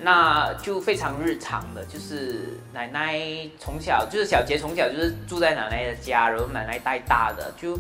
[0.02, 3.20] 那就非常日常的，就是奶奶
[3.60, 7.54] 从小就是小杰从小就是住在奶奶的家，然后奶奶带大的。
[7.62, 7.78] 就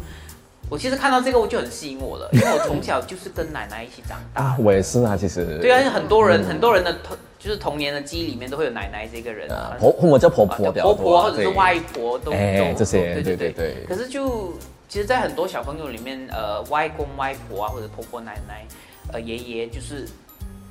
[0.70, 4.58] 我其实看到这个我就很吸引我了，因为我从小就是跟奶奶一起长大。
[4.60, 14.52] 我也是啊，其实对啊，很多人、很多人的童就是童年的记忆里面都会有奶奶这个人啊，，啊婆我们叫婆婆婆婆或者是外婆都哎都这些对对对可是就
[14.88, 18.66] 其实，在很多小朋友里面，呃，外公外婆啊，或者婆婆奶奶，
[19.12, 20.08] 呃，爷爷，就是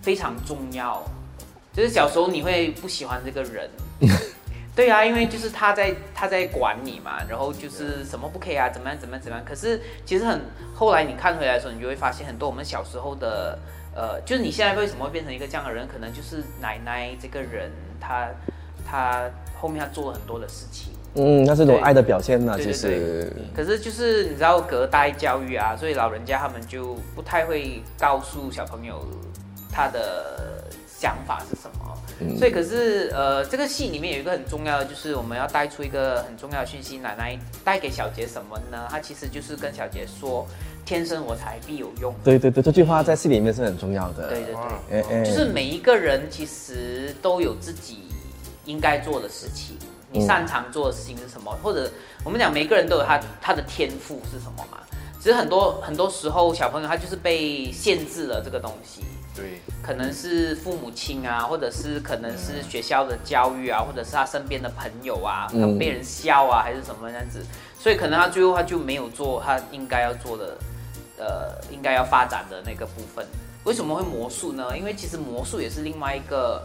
[0.03, 1.03] 非常重要。
[1.73, 3.69] 就是小时候你会不喜欢这个人，
[4.75, 9.45] 对啊，因为就是他在他在管你嘛，然后就是什么不可以啊，怎么样怎么样怎么样。
[9.45, 10.41] 可是其实很
[10.75, 13.59] 后来你看回来的时候，你就会发现很多我们小时候的，
[13.95, 18.29] 呃，就是你现在为什么会变成一个这样的人，可能就是奶奶这个人，他
[18.89, 19.29] 他
[19.61, 20.93] 后面他做了很多的事情。
[21.15, 23.33] 嗯，那是一种爱的表现呐，对对其实。
[23.55, 29.07] 可是就是你知道隔代教育啊，所以老人家他们就不太会告诉小朋友
[29.71, 30.65] 他的
[30.99, 31.99] 想法是什么。
[32.21, 38.87] 嗯所以可是呃，这个戏里面有一个很重要的，就是我们要带出一个很重要的讯息，奶奶带给小杰什么呢？
[38.89, 40.47] 她其实就是跟小杰说，
[40.85, 42.15] 天生我材必有用。
[42.23, 44.29] 对对对，这句话在戏里面是很重要的。
[44.29, 45.25] 对对对。
[45.25, 48.05] 就是每一个人其实都有自己
[48.65, 49.77] 应该做的事情，
[50.15, 51.51] 你擅长做的事情是什么？
[51.61, 51.91] 或者
[52.25, 54.79] 我们讲每个人都有他他的天赋是什么嘛？
[55.21, 59.01] 只是很多很多时候小朋友他就是被限制了这个东西，
[59.35, 67.45] 对，可能是父母亲啊，或者是可能是学校的教育啊，或者是他身边的朋友啊，可能被人笑啊，还是什么这样子，
[67.79, 70.57] 所以可能他最后他就没有做他应该要做的，
[71.17, 73.27] 呃，应该要发展的那个部分。
[73.65, 74.77] 为什么会魔术呢？
[74.77, 76.63] 因为其实魔术也是另外一个，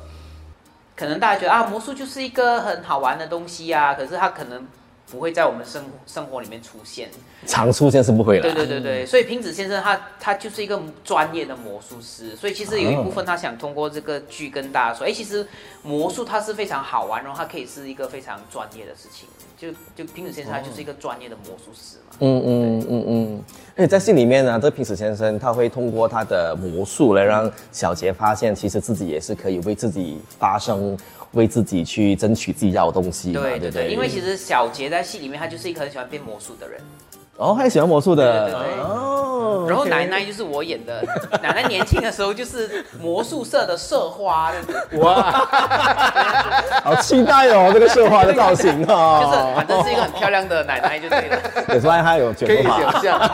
[1.00, 4.68] 可能大家觉得啊，魔术就是一个很好玩的东西呀、可是它可能
[5.12, 7.10] 不会在我们生生活里面出现。
[7.46, 8.44] 常出现是不会的。
[8.44, 15.48] 对对对对，所以平子先生他他就是一个专业的魔术师，所以其实有一部分他想通过这个剧跟大家说，哎，其实
[15.84, 19.28] 魔术它是非常好玩，然后它可以是一个非常专业的事情。
[19.58, 22.16] 就就平子先生他就是一个专业的魔术师嘛。
[22.22, 23.44] 嗯嗯嗯嗯，
[23.76, 30.98] 而且在戏里面呢，这个平子先生他会通过他的魔术来让小杰发现，其实自己也是可以为自己发声，
[31.34, 36.82] 为自己去争取自己要的东西嘛，对不对对对，因为其实小杰在戏里面他就是一个很喜欢变魔术的人，
[37.38, 38.84] 哦，他也喜欢魔术的，对对对。
[38.84, 41.02] 哦，然后奶奶就是我演的，
[41.42, 44.78] 奶奶年轻的时候就是魔术社的社花，就是
[46.84, 48.94] 好期待哦，这个社花的造型啊。
[48.94, 51.40] 哦，反正是一个很漂亮的奶奶就对了。
[51.70, 53.32] 也发现她有卷可以头发想，象。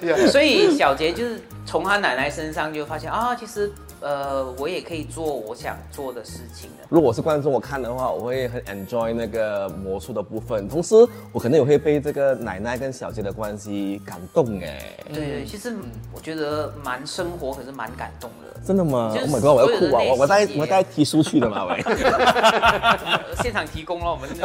[0.00, 3.72] 对，所以小杰就是从他奶奶身上就发现啊，其实
[4.04, 6.84] 呃，我也可以做我想做的事情的。
[6.90, 10.94] 如果我是观众，我看的话，我会很 enjoy 那个魔术的部分，同时
[11.32, 14.82] 我可能也会被这个奶奶跟小杰的关系感动哎。
[15.10, 15.74] 对对，其实
[16.14, 18.60] 我觉得蛮生活，可是蛮感动的。
[18.62, 19.56] 真的吗就是？Oh my god！
[19.56, 20.02] 我要哭啊！
[20.10, 21.82] 我我带我带提书去的嘛喂。
[23.42, 24.28] 现场提供了我们。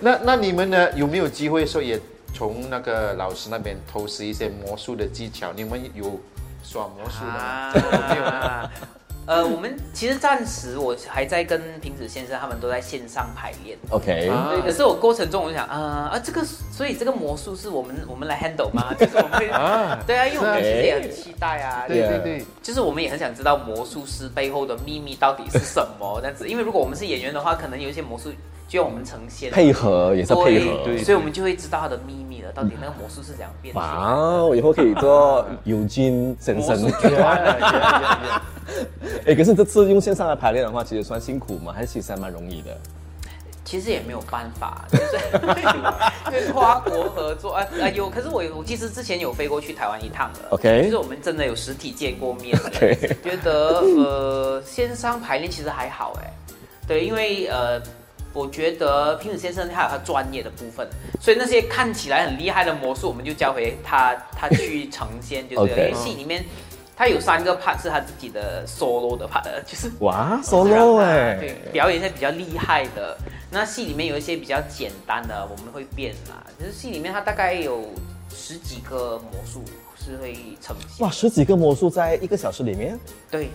[0.00, 0.92] 那那你们呢？
[0.92, 2.00] 有没有机会说也
[2.32, 5.52] 从那个老师那边偷师一些魔术的技巧？
[5.52, 6.20] 你们有
[6.66, 7.72] 耍魔术的吗？
[8.10, 8.24] 没有？
[8.24, 8.70] 啊，
[9.26, 13.78] 呃，我们其实暂时我还在跟平子先生他们都在线上排练。
[13.90, 15.76] OK，、啊对，可是我过程中我就想，呃
[16.10, 18.92] 啊，这个，所以这个魔术是我们我们来 handle 吗？
[18.98, 26.48] 就是我们会，啊对啊，因为我们其实也很期待啊，对对对，就是我们也很想知道魔术师背后的秘密到底是什么，这样子。
[26.48, 28.30] 因为如果我们是演员的话，可能有一些魔术
[28.68, 30.82] 就我们呈现，配合也是配合。
[30.84, 33.80] 对所以我们就会知道他的秘密了，到底那个魔术是怎样变的。
[33.80, 36.76] 哇哦，以后可以做 尤金先生。
[39.24, 41.72] 哎，可是这次用线上来排练的话，其实算辛苦吗？
[41.72, 42.76] 还是其实还蛮容易的？
[43.64, 45.16] 其实也没有办法，就是
[46.26, 56.32] 因为跨国合作啊啊有，可是我我其实之前有飞过去台湾一趟了 OK 就是我们真的有实体见过面了 OK 觉得呃线上排练其实还好哎，
[56.88, 57.80] 对，因为呃。
[58.36, 60.86] 我觉得平子先生他有他专业的部分，
[61.18, 66.44] 所以那些看起来很厉害的魔术，我们就交回他他去呈现，就是因为戏里面
[66.94, 73.16] 他有三个 part 是他自己的 solo 的 part， 就是哇，solo 他哎、对，表演一些比较厉害的。
[73.50, 76.44] 那戏里面有一些比较简单的，我们会变啦。
[76.60, 77.84] 就是戏里面他大概有
[78.28, 79.62] 十几个魔术
[79.96, 81.06] 是会呈现。
[81.06, 82.98] 哇，十几个魔术在一个小时里面，
[83.30, 83.48] 对，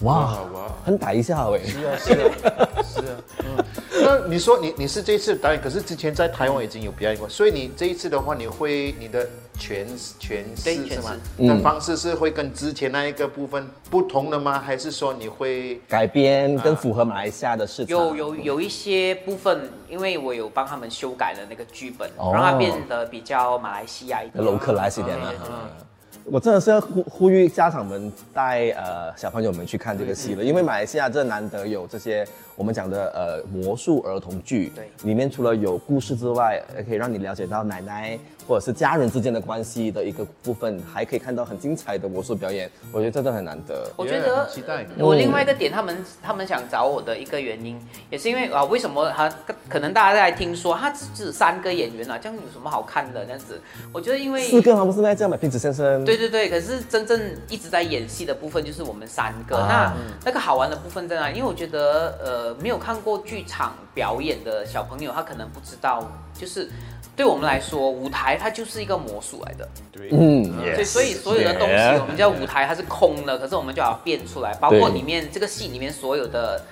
[0.00, 3.64] 哇哇哇很打一下哎、是啊，是啊，是啊，嗯。
[3.98, 9.26] 那你说你你是这一次导演，可是之前在台湾已经有表演过，所以你这一次的话，你会你的
[9.58, 9.86] 诠
[10.20, 11.20] 诠对释是吗诠释？
[11.38, 14.60] 嗯那方式是会跟之前那一个部分不同的吗？
[14.60, 17.96] 还是说你会改编更符合马来西亚的市场。
[17.96, 24.44] 有有有一些部分，因为我有帮他们修改了那个剧本，哦让它变得比较马来西亚一点。
[24.44, 25.86] 楼克来一点了对对对。
[26.28, 43.90] 我真的是要呼呼吁家长们带呃小朋友们去看这个戏了，因为马来西亚这难得有这些我们讲的呃魔术儿童剧，对里面除了有故事之外，也可以让你了解到奶奶或者是家人之间的关系的一个部分，还可以看到很精彩的魔术表演，我觉得真的很难得。
[43.96, 47.78] 我觉 Yeah，得期待我另外一个点，他们他们想找我的一个原因，
[48.10, 49.30] 也是因为啊，为什么他
[49.68, 53.60] 可能大家在听说他只只三个演员啊，这样有什么好看的这样子？
[53.92, 54.84] 我觉得因为四个吗？
[54.84, 55.36] 不是那这样吗？
[55.36, 59.56] 平子先生，对对对，可是真正一直在演戏的部分就是我们三个。
[59.56, 59.92] 啊那
[60.26, 61.30] 那个好玩的部分在哪？
[61.30, 66.70] 因为我觉得呃，没有看过剧场表演的小朋友，他可能不知道，就是
[67.14, 69.68] 对我们来说，舞台它就是一个魔术来的。
[69.92, 76.62] 对嗯，对，所以所有的东西，Yeah 我们叫舞台它是空的，可是我们就要变出来，包括里面这个戏里面所有的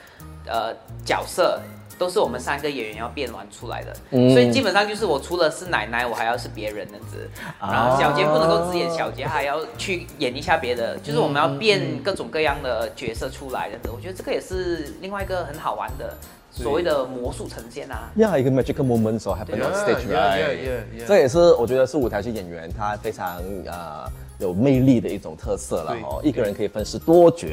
[0.47, 1.61] 呃角色。
[2.05, 7.27] 都是我们三个演员要变完出来的，嗯所以基本上就是我除了是奶奶，我还要是别人那样子。
[7.59, 13.88] 啊然后小杰不能够只演小杰，还要去演一下别的，就是我们要变各种各样的角色出来这样子。
[13.90, 16.14] 我觉得这个也是另外一个很好玩的
[16.51, 18.11] 所谓的魔术呈现啊。
[18.17, 21.07] 呀，一个 magical moment so happen on stage right，yeah, yeah, yeah.
[21.07, 24.07] 这也是我觉得是舞台剧演员他非常呃
[24.38, 27.49] 有魅力的一种特色了哦，一个人可以分饰多角。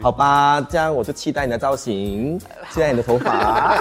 [0.00, 2.38] 好吧，这样我就期待你的造型，
[2.70, 3.74] 期待你的头发，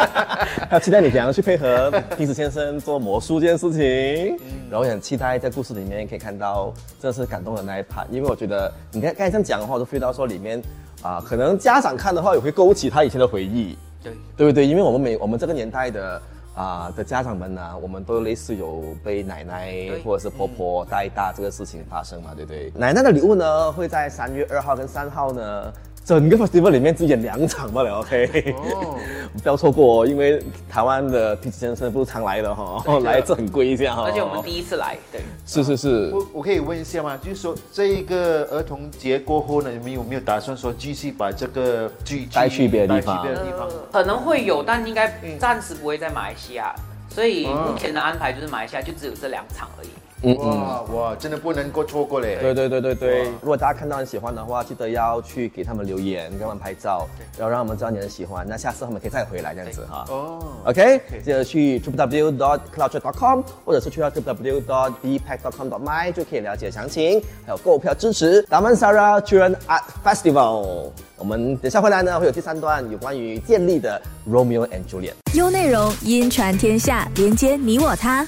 [0.68, 4.38] 还有期待你怎样去配合平时先生做魔术这件事情。
[4.70, 10.62] 然后也很期待在故事里面可以看到真的是感动的那一 part，因为我觉得你看刚才这样讲的话，我都 feel 到说里面
[11.02, 13.76] 啊、可能家长看的话也会勾起他以前的回忆。
[14.02, 14.66] 对，对不对？
[14.66, 16.20] 因为我们每我们这个年代的
[16.54, 22.70] 啊、的家长们呢，我们都类似有被奶奶或者是婆婆带大这个事情发生嘛，对不对？
[22.74, 25.72] 奶奶的礼物呢，会在三月二号跟三号呢，
[26.04, 28.54] 整个 festival 里面只演两场罢了，OK？
[28.56, 28.98] 哦，
[29.40, 34.04] 不要错过哦，因为台湾的皮子先生不是常来的哈、哦，来这很贵一下哈、哦。
[34.06, 37.16] 而且我们第一次来，对，是是是，我我可以问一下吗？
[37.22, 43.68] 就是说这一个儿童节过后呢，你们有没有打算说继续把这个剧带去别的地方带去别的地方？
[43.92, 46.74] 可能会有，但应该暂时不会在马来西亚，
[47.08, 49.88] 所以目前的安排就是马来西亚就只有这两场而已。
[50.22, 52.38] 嗯哇哇，真的不能够错过嘞！
[52.40, 58.46] 对对对对对，如果大家看到很喜欢的话，记得要去给他们留言，给他们拍照，然后让他们知道你很喜欢。
[58.48, 60.04] 那下次他们可以再回来这样子哈。
[60.08, 70.90] 哦，OK，记得去 www.cloudchat.com 或者是去到 www.bpack.com.my 就可以了解详情，还有购票支持 Damansara Children Art Festival。
[71.16, 78.26] 我们等下回来呢，会有第三段有关于建立的 Romeo and Juliet 优内容音传天下，连接你我他。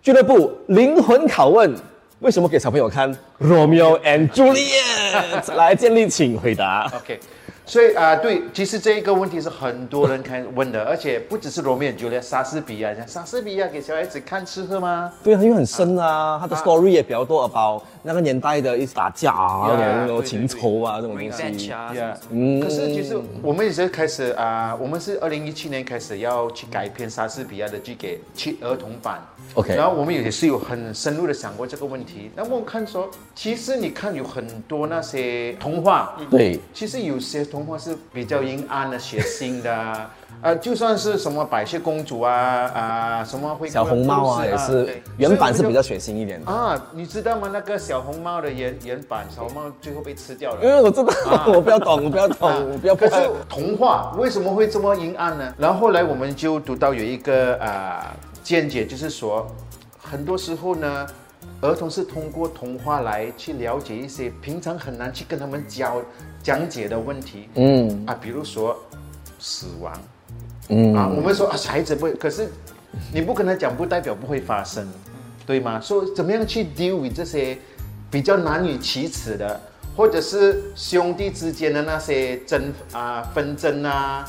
[0.00, 1.74] 俱乐部灵魂拷问：
[2.20, 5.52] 为什么给小朋友看 Romeo and Juliet？
[5.56, 6.88] 来，建立请回答。
[6.94, 7.18] OK，
[7.66, 15.12] 所以啊、对，其实这一个问题是很多人看问的，而且不只是罗密欧朱丽叶，莎士比亚，莎士比亚给小孩子看吃喝吗？
[15.24, 21.72] 对啊，因为很深啊，他的 story 也比较多，about 那个年代的一些打架啊那种情仇啊这种东西。
[21.72, 29.20] 啊，Yeah，嗯可是其实我们也是开始啊、我们是二零一七年开始要去改编莎士比亚的剧给去儿童版。
[29.54, 32.30] OK 然后我们也是有很深入的想过这个问题。
[32.36, 40.10] 那我们看说，其实你看有很多那些童话，对，其实有些童话是比较阴暗的、血腥的啊，
[40.42, 46.50] 呃，就算是什么白雪公主啊啊，什么灰姑小红帽啊也是原版是比较血腥一点的。
[46.50, 47.48] 啊，你知道吗？
[47.52, 50.62] 那个小红帽的原原版，小红帽最后被吃掉了。
[50.62, 51.12] 因为我知道，
[51.48, 53.16] 我不要懂，我不要懂，我不要可是。
[53.48, 55.52] 童话为什么会这么阴暗呢？
[55.58, 58.14] 然后后来我们就读到有一个啊、
[58.48, 59.46] 见解，就是说，
[60.02, 61.06] 很多时候呢，
[61.60, 66.00] 儿童是通过童话来去了解一些平常很难去跟他们教
[66.42, 67.50] 讲解的问题。
[67.56, 68.74] 嗯啊，比如说
[69.38, 69.92] 死亡
[70.70, 72.48] 嗯啊，我们说啊，小孩子不会，可是
[73.12, 74.88] 你不跟他讲，不代表不会发生，
[75.44, 75.78] 对吗？
[75.78, 77.58] 所以怎么样去 deal with 这些
[78.10, 79.60] 比较难以启齿的，
[79.94, 84.24] 或者是兄弟之间的那些争啊纷争啊。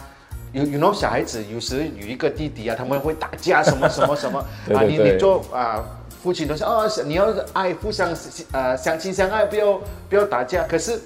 [0.52, 4.40] 有有那种小孩子，有时有一个弟弟啊，他们会打架什么什么什么
[4.74, 5.86] 啊，你你做啊
[6.22, 8.14] 父亲都是哦，你要爱互相
[8.52, 10.64] 呃相亲相爱，不要不要打架。
[10.64, 11.00] 可是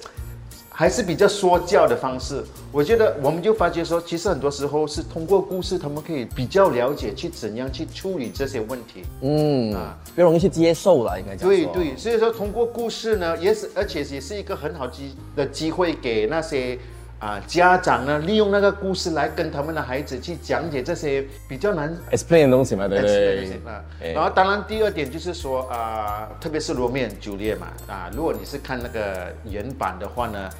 [0.70, 2.42] 还是比较说教的方式。
[2.72, 9.04] 我觉得我们就发觉说，其实很多时候是通过故事，他们可以比较了解去怎样去处理这些问题。
[9.20, 11.48] 嗯啊，比较容易去接受了，应该讲。
[11.48, 16.78] 对对，所以说通过故事呢，也是而且也是一个很好机的机会给那些。
[17.24, 23.60] 啊，家长呢，利用那个故事来跟他们的孩子去讲解这些比较难 explain 的东西嘛，对不对？
[23.64, 30.50] 啊哎然后当然第二点就是说啊、特别是罗密欧与朱丽叶嘛啊、如果你是看那个原版的话呢，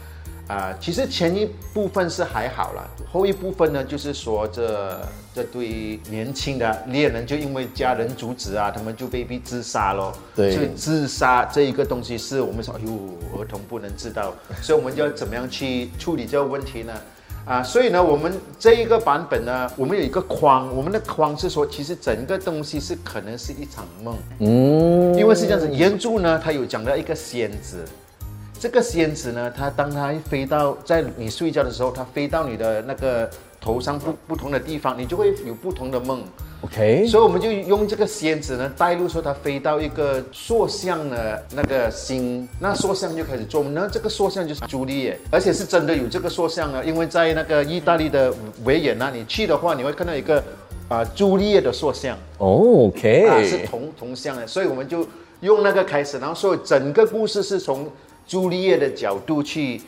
[0.47, 5.01] 啊、其实前一部分是还好了，后一部分呢就是说这
[5.35, 10.13] 这对年轻的猎人就因为家人阻止啊，他们就被逼自杀咯。
[10.35, 16.93] 对所以自杀这一个东西是我们说，哎呦，儿童不能知道，所以我们就要怎么样去处理这个问题呢？
[17.47, 27.85] 啊，所以呢，我们这一个版本呢，我们有一个框，我们的框是说，其实整个东西是可能是一场梦，嗯，因为是这样子，原著呢，它有讲到一个仙子，
[28.65, 33.29] 这个仙子呢，它当它飞到在你睡觉的时候，它飞到你的那个
[33.61, 36.25] 头上不不同的地方，你就会有不同的梦。
[36.63, 43.75] OK，所以我们就用这个仙子呢带入说它飞到一个塑像的那个星，那塑像就开始做梦。
[43.75, 48.33] 那这个塑像就是朱丽叶，而且是真的有这个塑像啊，因为在那个意大利的
[48.65, 50.43] 维也纳，你去的话，你会看到一个
[50.89, 52.17] 啊、朱丽叶的塑像。
[52.39, 55.07] 哦 OK，啊，是同同像的，所以我们就
[55.41, 57.87] 用那个开始，然后所以整个故事是从
[58.27, 59.81] 朱丽叶的角度去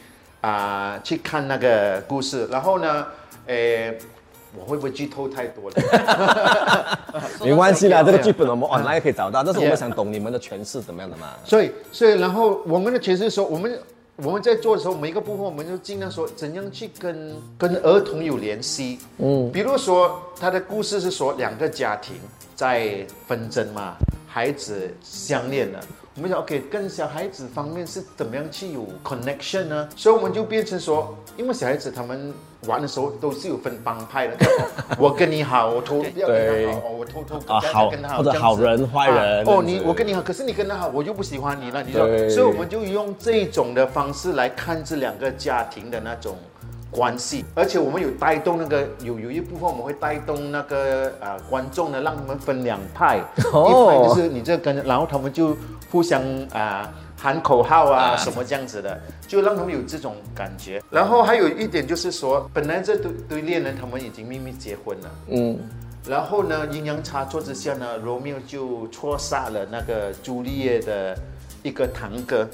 [0.42, 3.06] 啊、去看那个故事，然后呢，
[3.46, 3.98] 诶，
[4.56, 6.98] 我会不会剧透太多了？
[7.42, 11.32] 没关系啦，这个对剧本我们 online 可以找到，但是我们想懂你们的诠释怎么样的嘛。
[11.44, 13.76] 所以，所以然后我们的诠释说，我们
[14.16, 19.00] 我们在做的时候，每一个部分我们就尽量说怎样去跟跟儿童有联系。
[19.18, 22.14] 嗯，比如说他的故事是说两个家庭
[22.54, 23.96] 在纷争嘛，
[24.36, 25.80] 孩子相恋了。
[26.14, 29.88] 我们想，OK，跟小孩子方面是怎么样去有 connection 呢？
[29.96, 32.34] 所以我们就变成说，因为小孩子他们
[32.66, 34.36] 玩的时候都是有分帮派的，
[35.00, 46.36] 我跟你好，我偷不要跟他好，哦我偷偷啊好跟他好，或者好人坏人啊哦，你我跟你好，可是你跟他好，我就不喜欢你了，你说，所以我们就用这种的方式来看这两个家庭的那种
[46.96, 53.20] 关系，而且我们有带动那个有有一部分我们会带动那个呃观众呢，让他们分两派，
[53.52, 53.68] 哦。
[53.68, 55.54] 一派就是你这跟，然后他们就
[55.90, 56.22] 互相
[56.52, 58.16] 啊、喊口号啊啊。
[58.16, 60.82] 什么这样子的，就让他们有这种感觉。
[60.90, 65.10] 然后还有一点就是说，本来这对对恋人他们已经秘密结婚了。
[65.28, 65.58] 嗯，
[66.08, 71.16] 然后呢，阴阳差错之下呢，罗密欧就错杀了那个朱丽叶的
[71.62, 72.48] 一个堂哥，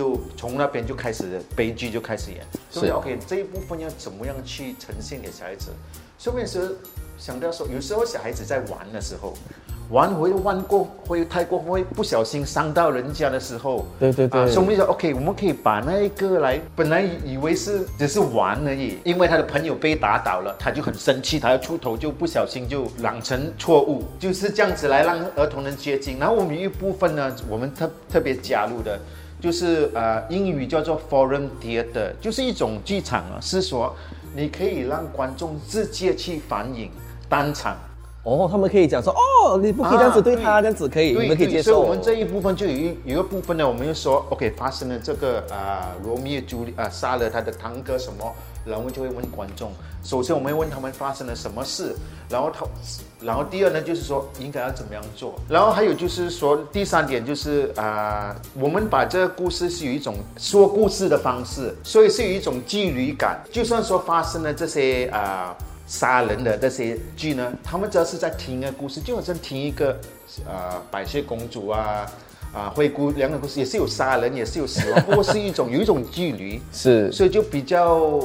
[0.00, 2.40] 就从那边就开始悲剧就开始演。
[2.70, 5.70] 所以 OK 这一部分要怎么样去呈现给小孩子？
[6.16, 6.76] 所以是
[7.18, 9.34] 想到说，有时候小孩子在玩的时候。
[9.90, 26.20] 玩会玩过，会太过，会不小心伤到人家的时候，对对对啊，所以我们就说 OK，我们可以把那一个来，本来以为是只是玩而已，因为他的朋友被打倒了，他就很生气，他要出头，就不小心就染成错误，就是这样子来让儿童能接近。
[26.20, 28.96] 然后我们有一部分呢，我们特特别加入的，
[29.40, 33.94] 就是呃英语叫做 foreign theatre，就是一种剧场啊，是说
[34.36, 36.90] 你可以让观众直接去反映
[37.28, 37.76] 当场。
[38.22, 41.72] 哦，他们可以讲说，哦，你不可以这样子对他，啊这样子可以，对你们可以接受。
[41.72, 48.30] 所以我们这一部分就有一有一个部分呢，我们就说，OK，发生了这个啊、罗密欧朱丽啊、杀了他的堂哥什么，
[48.64, 51.94] 然后就会问观众，首先我们会问他们发生了什么事，
[52.28, 52.66] 然后他，
[53.20, 65.56] 然后第二呢就是说应该要怎么样做，然后还有就是说第三点就是啊、我们把这个故事是有一种说故事的方式，所以是有一种距离感，就算说发生了这些啊。
[65.90, 69.98] 杀人的这些剧呢，他们只要是在听一个故事，就好像听一个
[70.46, 72.06] 呃白雪公主啊
[72.54, 78.20] 啊灰姑娘的故事，也是有杀人，也是有死亡，不过是一种有一种距离， 是，所以就比较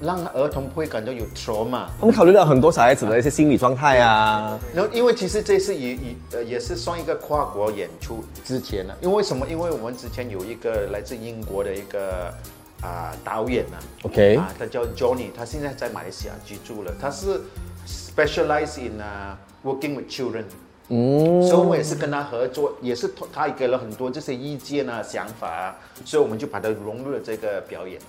[0.00, 1.86] 让儿童不会感到有 trauma。
[1.98, 4.58] 他们考虑到很多小孩子的一些心理状态啊。
[4.74, 9.46] 然后，因为其实这次也也呃也是算一个跨国演出之前呢，因为为什么？
[9.48, 12.32] 因为我们之前有一个来自英国的一个
[12.80, 16.92] 啊、导演呢、OK，啊，他叫 Johnny，他现在在马来西亚居住了。
[17.00, 17.40] 他是
[17.86, 20.44] specialize in 啊、working with children，
[20.88, 28.00] 嗯，所以我也是跟他合作，也是他也给了很多这些意见啊、想法啊，所以我们就把它融入了这个表演。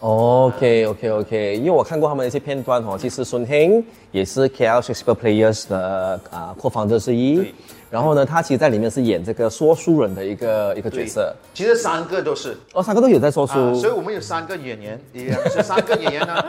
[0.00, 7.54] OK OK OK，因为我看过他们的一些片段哦，其实孙兴也是 KL Shakespeare Players 的啊 co-founder 之一对。
[7.90, 11.34] 然后呢，他其实在里面是演这个说书人的一个一个角色。
[11.52, 12.56] 其实三个都是。
[12.74, 13.74] 哦，三个都有在说啊，书。
[13.74, 16.44] 所以我们有三个演员，也 是三个演员呢。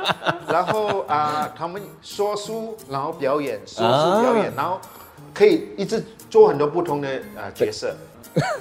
[0.47, 4.79] 然后啊，他们说书，然后表演，说书表演，然后
[5.33, 7.95] 可以一直做很多不同的啊角色。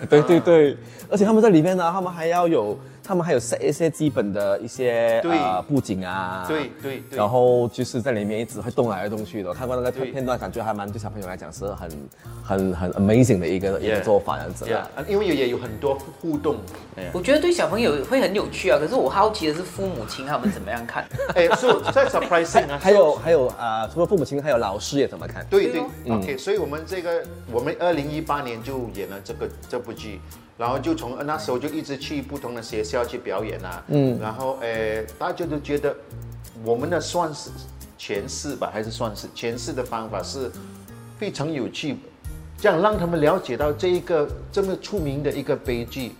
[0.08, 0.76] 对 对对，
[1.10, 2.78] 而且他们在里面呢，他们还要有，
[3.08, 9.48] 他们还有 set 一些基本的一些对呃布景啊，对对对然后就是在里面一直会动来动去的。
[9.48, 11.90] 我看过那个对片段，感觉还蛮对小朋友来讲是很
[12.44, 14.70] 很很 amazing 的一个一个做法，这样子的。
[14.70, 16.56] Yeah，因为也有很多互动。
[17.14, 18.78] 我觉得对小朋友会很有趣啊。
[18.78, 21.08] 可是我好奇的是父母亲他们怎么样看？
[21.34, 25.46] 哎，所以在 surprising 啊，还有还有啊、除了父母亲，还有老师也怎么看？
[25.48, 25.80] 对对
[26.10, 30.20] ，OK，所以我们这个我们二零一八年就演了这个这部剧，
[30.58, 35.94] 然后就从那时候就一直去不同的学校去表演啊，嗯，然后呃大家都觉得
[36.64, 37.48] 我们的算是
[37.96, 40.50] 诠释吧，还是算是诠释的方法是
[41.16, 41.96] 非常有趣，
[42.58, 46.10] 这样让他们了解到这一个这么出名的一个悲剧，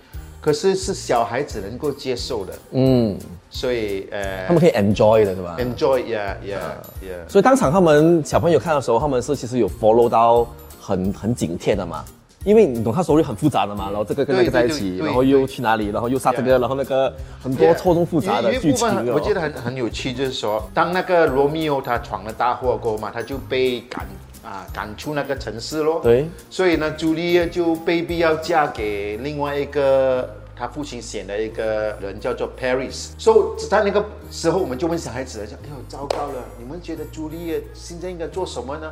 [0.40, 3.18] 可是是小孩子能够接受的，嗯，
[3.50, 6.60] 所以呃他们可以 enjoy 的，是吧？enjoy yeah yeah
[7.02, 7.28] yeah。
[7.28, 10.46] 所以当场他们小朋友看的时候，他们是其实有 follow 到
[10.80, 12.04] 很很紧贴的嘛。
[12.44, 17.12] 因为你懂他手里很复杂的嘛，然后这个跟那个在一起，然后又去哪里，然后又杀这个然后那个
[17.42, 19.12] 很多错综复杂的剧情。
[19.12, 24.06] 我觉得很很有趣，就是说，当那个罗密欧他闯了大祸过后嘛，他就被赶
[24.44, 26.00] 啊赶出那个城市咯。
[26.02, 33.08] 对，所以呢，朱丽叶就被逼要嫁给另外一个他父亲选的一个人，叫做 Paris。
[33.18, 36.44] 所以在那个时候，我们就问小孩子讲：“哎呦，糟糕了！
[36.58, 38.90] 你们觉得朱丽叶现在应该做什么呢？”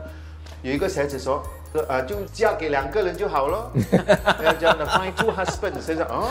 [0.62, 1.42] 有一个小孩子说
[1.88, 3.70] ：“呃，就嫁给两个人就好了。
[4.44, 5.80] ”要，这样的 find two husbands。
[5.80, 6.28] 所以说，啊，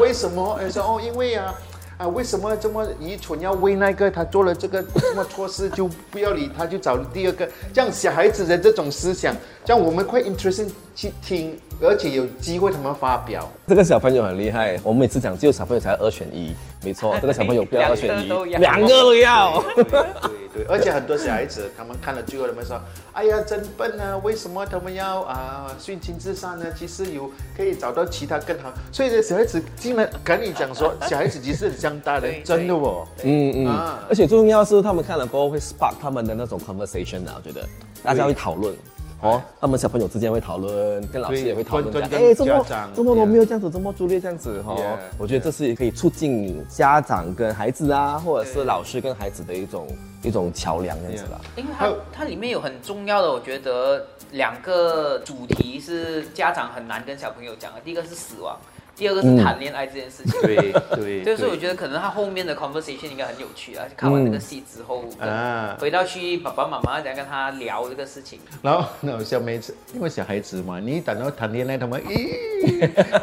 [0.00, 0.56] 为什么？
[0.60, 1.54] 呃，说哦，因为啊。
[1.98, 3.40] 啊，为什么这么愚蠢？
[3.40, 7.44] 要为那个他做了这个这么错事，就不要理他，就找第二个？
[7.74, 9.34] 这样小孩子的这种思想，
[9.64, 10.68] 这样我们快 interesting
[10.98, 13.48] 去听，而且有机会他们发表。
[13.68, 19.62] 这个小朋友很厉害，我们每次讲只有小朋友才二选一，没错， 这个小朋友不要二选一两个都，要。
[19.76, 22.80] 对对，而且很多小孩子他们看了最后，他们说
[23.14, 24.16] ：“哎呀，真笨啊！
[24.24, 26.66] 为什么他们要啊顺其自杀呢？
[26.76, 33.06] 其实有可以找到其他更好。”所以呢，小孩子竟然跟你讲说，小孩子其实很像大人，真的哦。
[33.22, 37.64] 嗯嗯啊，而且最重要是他们看了过后会 spark 他们的那种 conversation 啊，我觉得
[38.02, 38.74] 大家会讨论。
[39.20, 44.76] 哦，他们小朋友之间会讨论，跟老师也会讨论讲，哎，怎么家长怎么罗 yeah 密欧这样子，怎么朱丽这样子哈
[45.18, 49.88] 我觉得这是也可以促进家长跟孩子啊，或者是老师跟孩子的一种
[50.22, 51.40] 一种桥梁这样子啦。
[51.56, 58.56] 因为它它里面有很重要的，我觉得两个主题是家长很难跟小朋友讲的，第一个是死亡，
[58.98, 60.32] 第二个是谈恋爱这件事情。
[60.42, 60.56] 对
[60.96, 63.86] 对对， 所以我觉得可能他后面的 conversation 应该很有趣啊。
[63.96, 65.76] 看完这个戏之后，啊。
[65.80, 68.40] 回到去爸爸妈妈怎样跟他聊这个事情。
[68.60, 72.36] 然后 那小妹子，因为小孩子嘛，你一等到谈恋爱，他们咦，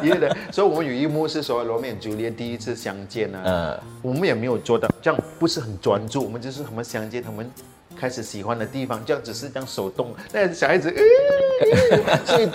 [0.02, 3.78] 咦的，所以我们有一幕是说罗密欧朱丽叶第一次相见呢、嗯。
[4.00, 7.50] 我们也没有做到这样，不是很专注，我们就是他们相见，他们
[7.94, 12.24] 开始喜欢的地方，这样只是这样手动，那小孩子，咦？
[12.24, 12.48] 所以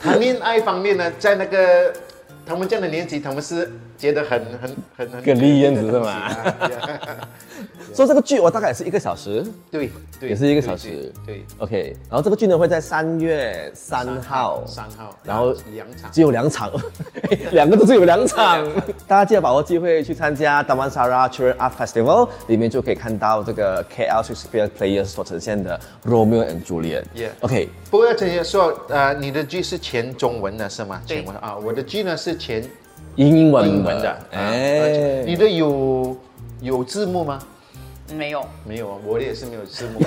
[0.00, 1.92] 谈恋爱方面呢，在那个
[2.46, 6.58] 他们这样的年纪，他们是觉得很很很很跟丽燕子是吗吗？
[7.92, 11.44] 所以这个剧我大概也是一个小时对对，也是一个小时对对。
[11.58, 11.96] ，OK。
[12.08, 16.70] 然后这个剧呢会在三月三号，三号，然后两场只有两场，
[17.52, 18.64] 两个都只有两场，
[19.06, 27.04] 大家记得把握机会去参加 Damansara Children Art Festival，里面就可以看到这个 KL Shakespeare Players 所呈现的 Romeo and Juliet。
[27.14, 31.00] Yeah OK，不过要陈姐说，呃，你的剧是全中文的是吗？
[31.06, 32.64] 对全文啊，我的剧呢是全
[33.16, 34.18] 英文英文的。
[34.32, 36.16] 哎、哎，你的有
[36.64, 37.38] 有字幕吗？
[38.14, 40.00] 没有，没有啊，我也是没有字幕。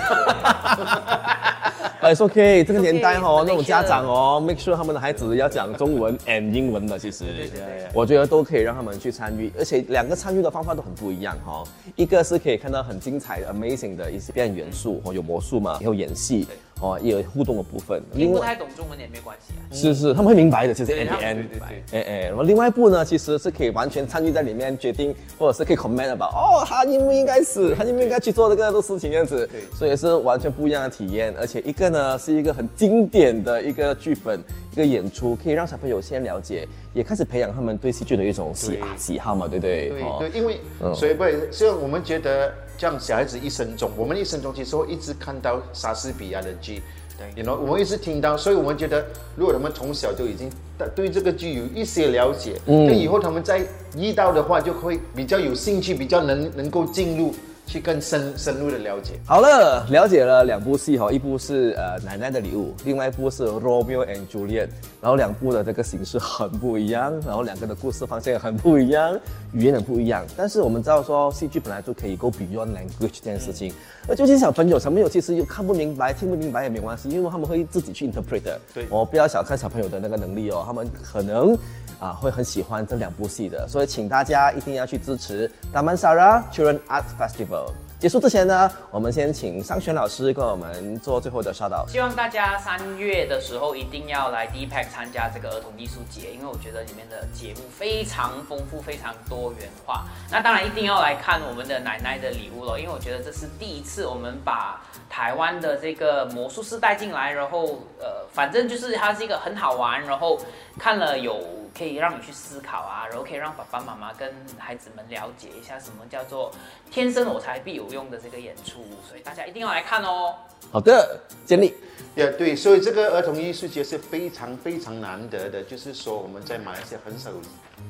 [1.99, 11.67] 哎， it's OK，这个年代哦 okay，那种家长哦，make sure 他们的孩子要讲中文 and 英文的，其实对对对我觉得都可以让他们去参与，而且两个参与的方法都很不一样哈、哦。
[11.95, 16.47] 一个是可以看到很精彩的 amazing 的一些表演元素哦，有魔术嘛，也有演戏
[16.79, 18.01] 哦，也有互动的部分。
[18.13, 19.61] 听不太懂中文也没关系啊。
[19.71, 39.89] 是是，他们会明白的，其实对 N N，会明白哎哎，然后另外一部呢，其实是可以完全参与在里面决定，或者是可以 comment about，哦，他应不应该死，他应不应该去做这个的事情这样子，对所以是完全不一样的体验，而且一个呢是一个很经典的一个剧本，一个演出，可以让小朋友先了解，也开始培养他们对戏剧的一种喜对喜好嘛，对不对？
[39.89, 46.81] 对哦对，因为嗯所以不，所以我们觉得这样小孩子一生中，我们一生中其实会一直看到莎士比亚的剧。
[47.17, 49.03] 对 you know，我们一直听到，所以我们觉得，
[49.35, 50.47] 如果他们从小就已经
[50.95, 53.59] 对这个剧有一些了解，嗯，那以后他们再
[53.97, 57.33] 遇到的话，就会比较有兴趣，比较能能够进入
[57.67, 59.13] 去更深深入的了解。
[59.25, 64.69] 好了，了解了两部戏哈，一部是呃奶奶的礼物，另外一部是 Romeo and Juliet，
[65.01, 69.19] 然后两部的这个形式很不一样，然后两个的故事方向也很不一样，
[69.51, 70.25] 语言很不一样。
[70.35, 73.71] 但是我们知道说戏剧本来就可以 go beyond language 这件事情，
[74.07, 78.59] 而尤其是小朋友，小朋友其实又看不明白、听不明白也没关系，因为他们会自己去 interpret 的。
[78.73, 81.57] 对我不要小看小朋友的那个能力哦，他们可能。
[81.99, 87.71] 啊，会很喜欢这两部戏的，所以请大家一定要去支持 Damansara Children Art Festival。
[87.99, 91.89] 结束之前呢，我们先请尚璇老师跟我们做最后的 shout out。
[91.89, 100.05] 希望大家三月的时候一定要来 D Pack 参加这个儿童艺术节，因为我觉得里面的节目非常丰富，非常多元化。
[100.29, 104.79] 那当然一定要来看我们的奶奶的礼物了，因为我觉得这是第一次我们把
[105.09, 110.39] 台湾的这个魔术师带进来，然后呃，反正就是它是一个很好玩，然后
[110.77, 111.41] 看了有
[111.77, 116.51] 可以让你去思考啊，然后可以让爸爸妈妈跟孩子们了解一下什么叫做
[116.89, 120.33] 天生我才必有用的这个演出，所以大家一定要来看哦。
[120.71, 121.73] 好的，建立。
[122.17, 127.35] 也对，所以这个儿童艺术节是非常非常难得的，就是说我们在马来西亚很少有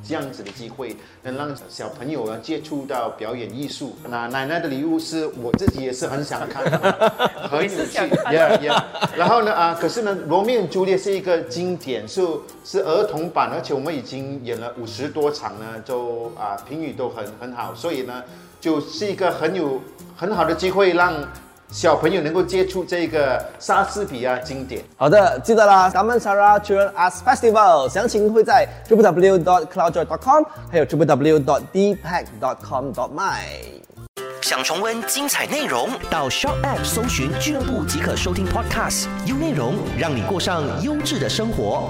[0.05, 3.95] 这样子的机会，能让小朋友啊接触到表演艺术。
[4.09, 6.77] 那奶奶的礼物是我自己也是很想看的，
[7.49, 8.83] 很有趣想看，yeah yeah。
[9.15, 12.21] 然后呢啊，可是呢，《罗密欧与朱丽叶》是一个经典，是
[12.65, 18.21] 是儿童版，而且我们已经演了五十多场呢，就啊评语都很很好，所以呢，
[18.59, 19.81] 就是一个很有
[20.17, 21.15] 很好的机会让。
[21.69, 24.81] 小朋友能够接触这个莎士比亚经典。
[24.95, 33.39] 好的，记得啦，Damansara Children Arts Festival，详情会在 www.cloudjoy.com，还有 www.dpack.com.my。
[34.41, 41.89] 想重温精彩内容，到 Shop App 搜寻俱乐部即可收听 Podcast，优内容让你过上优质的生活。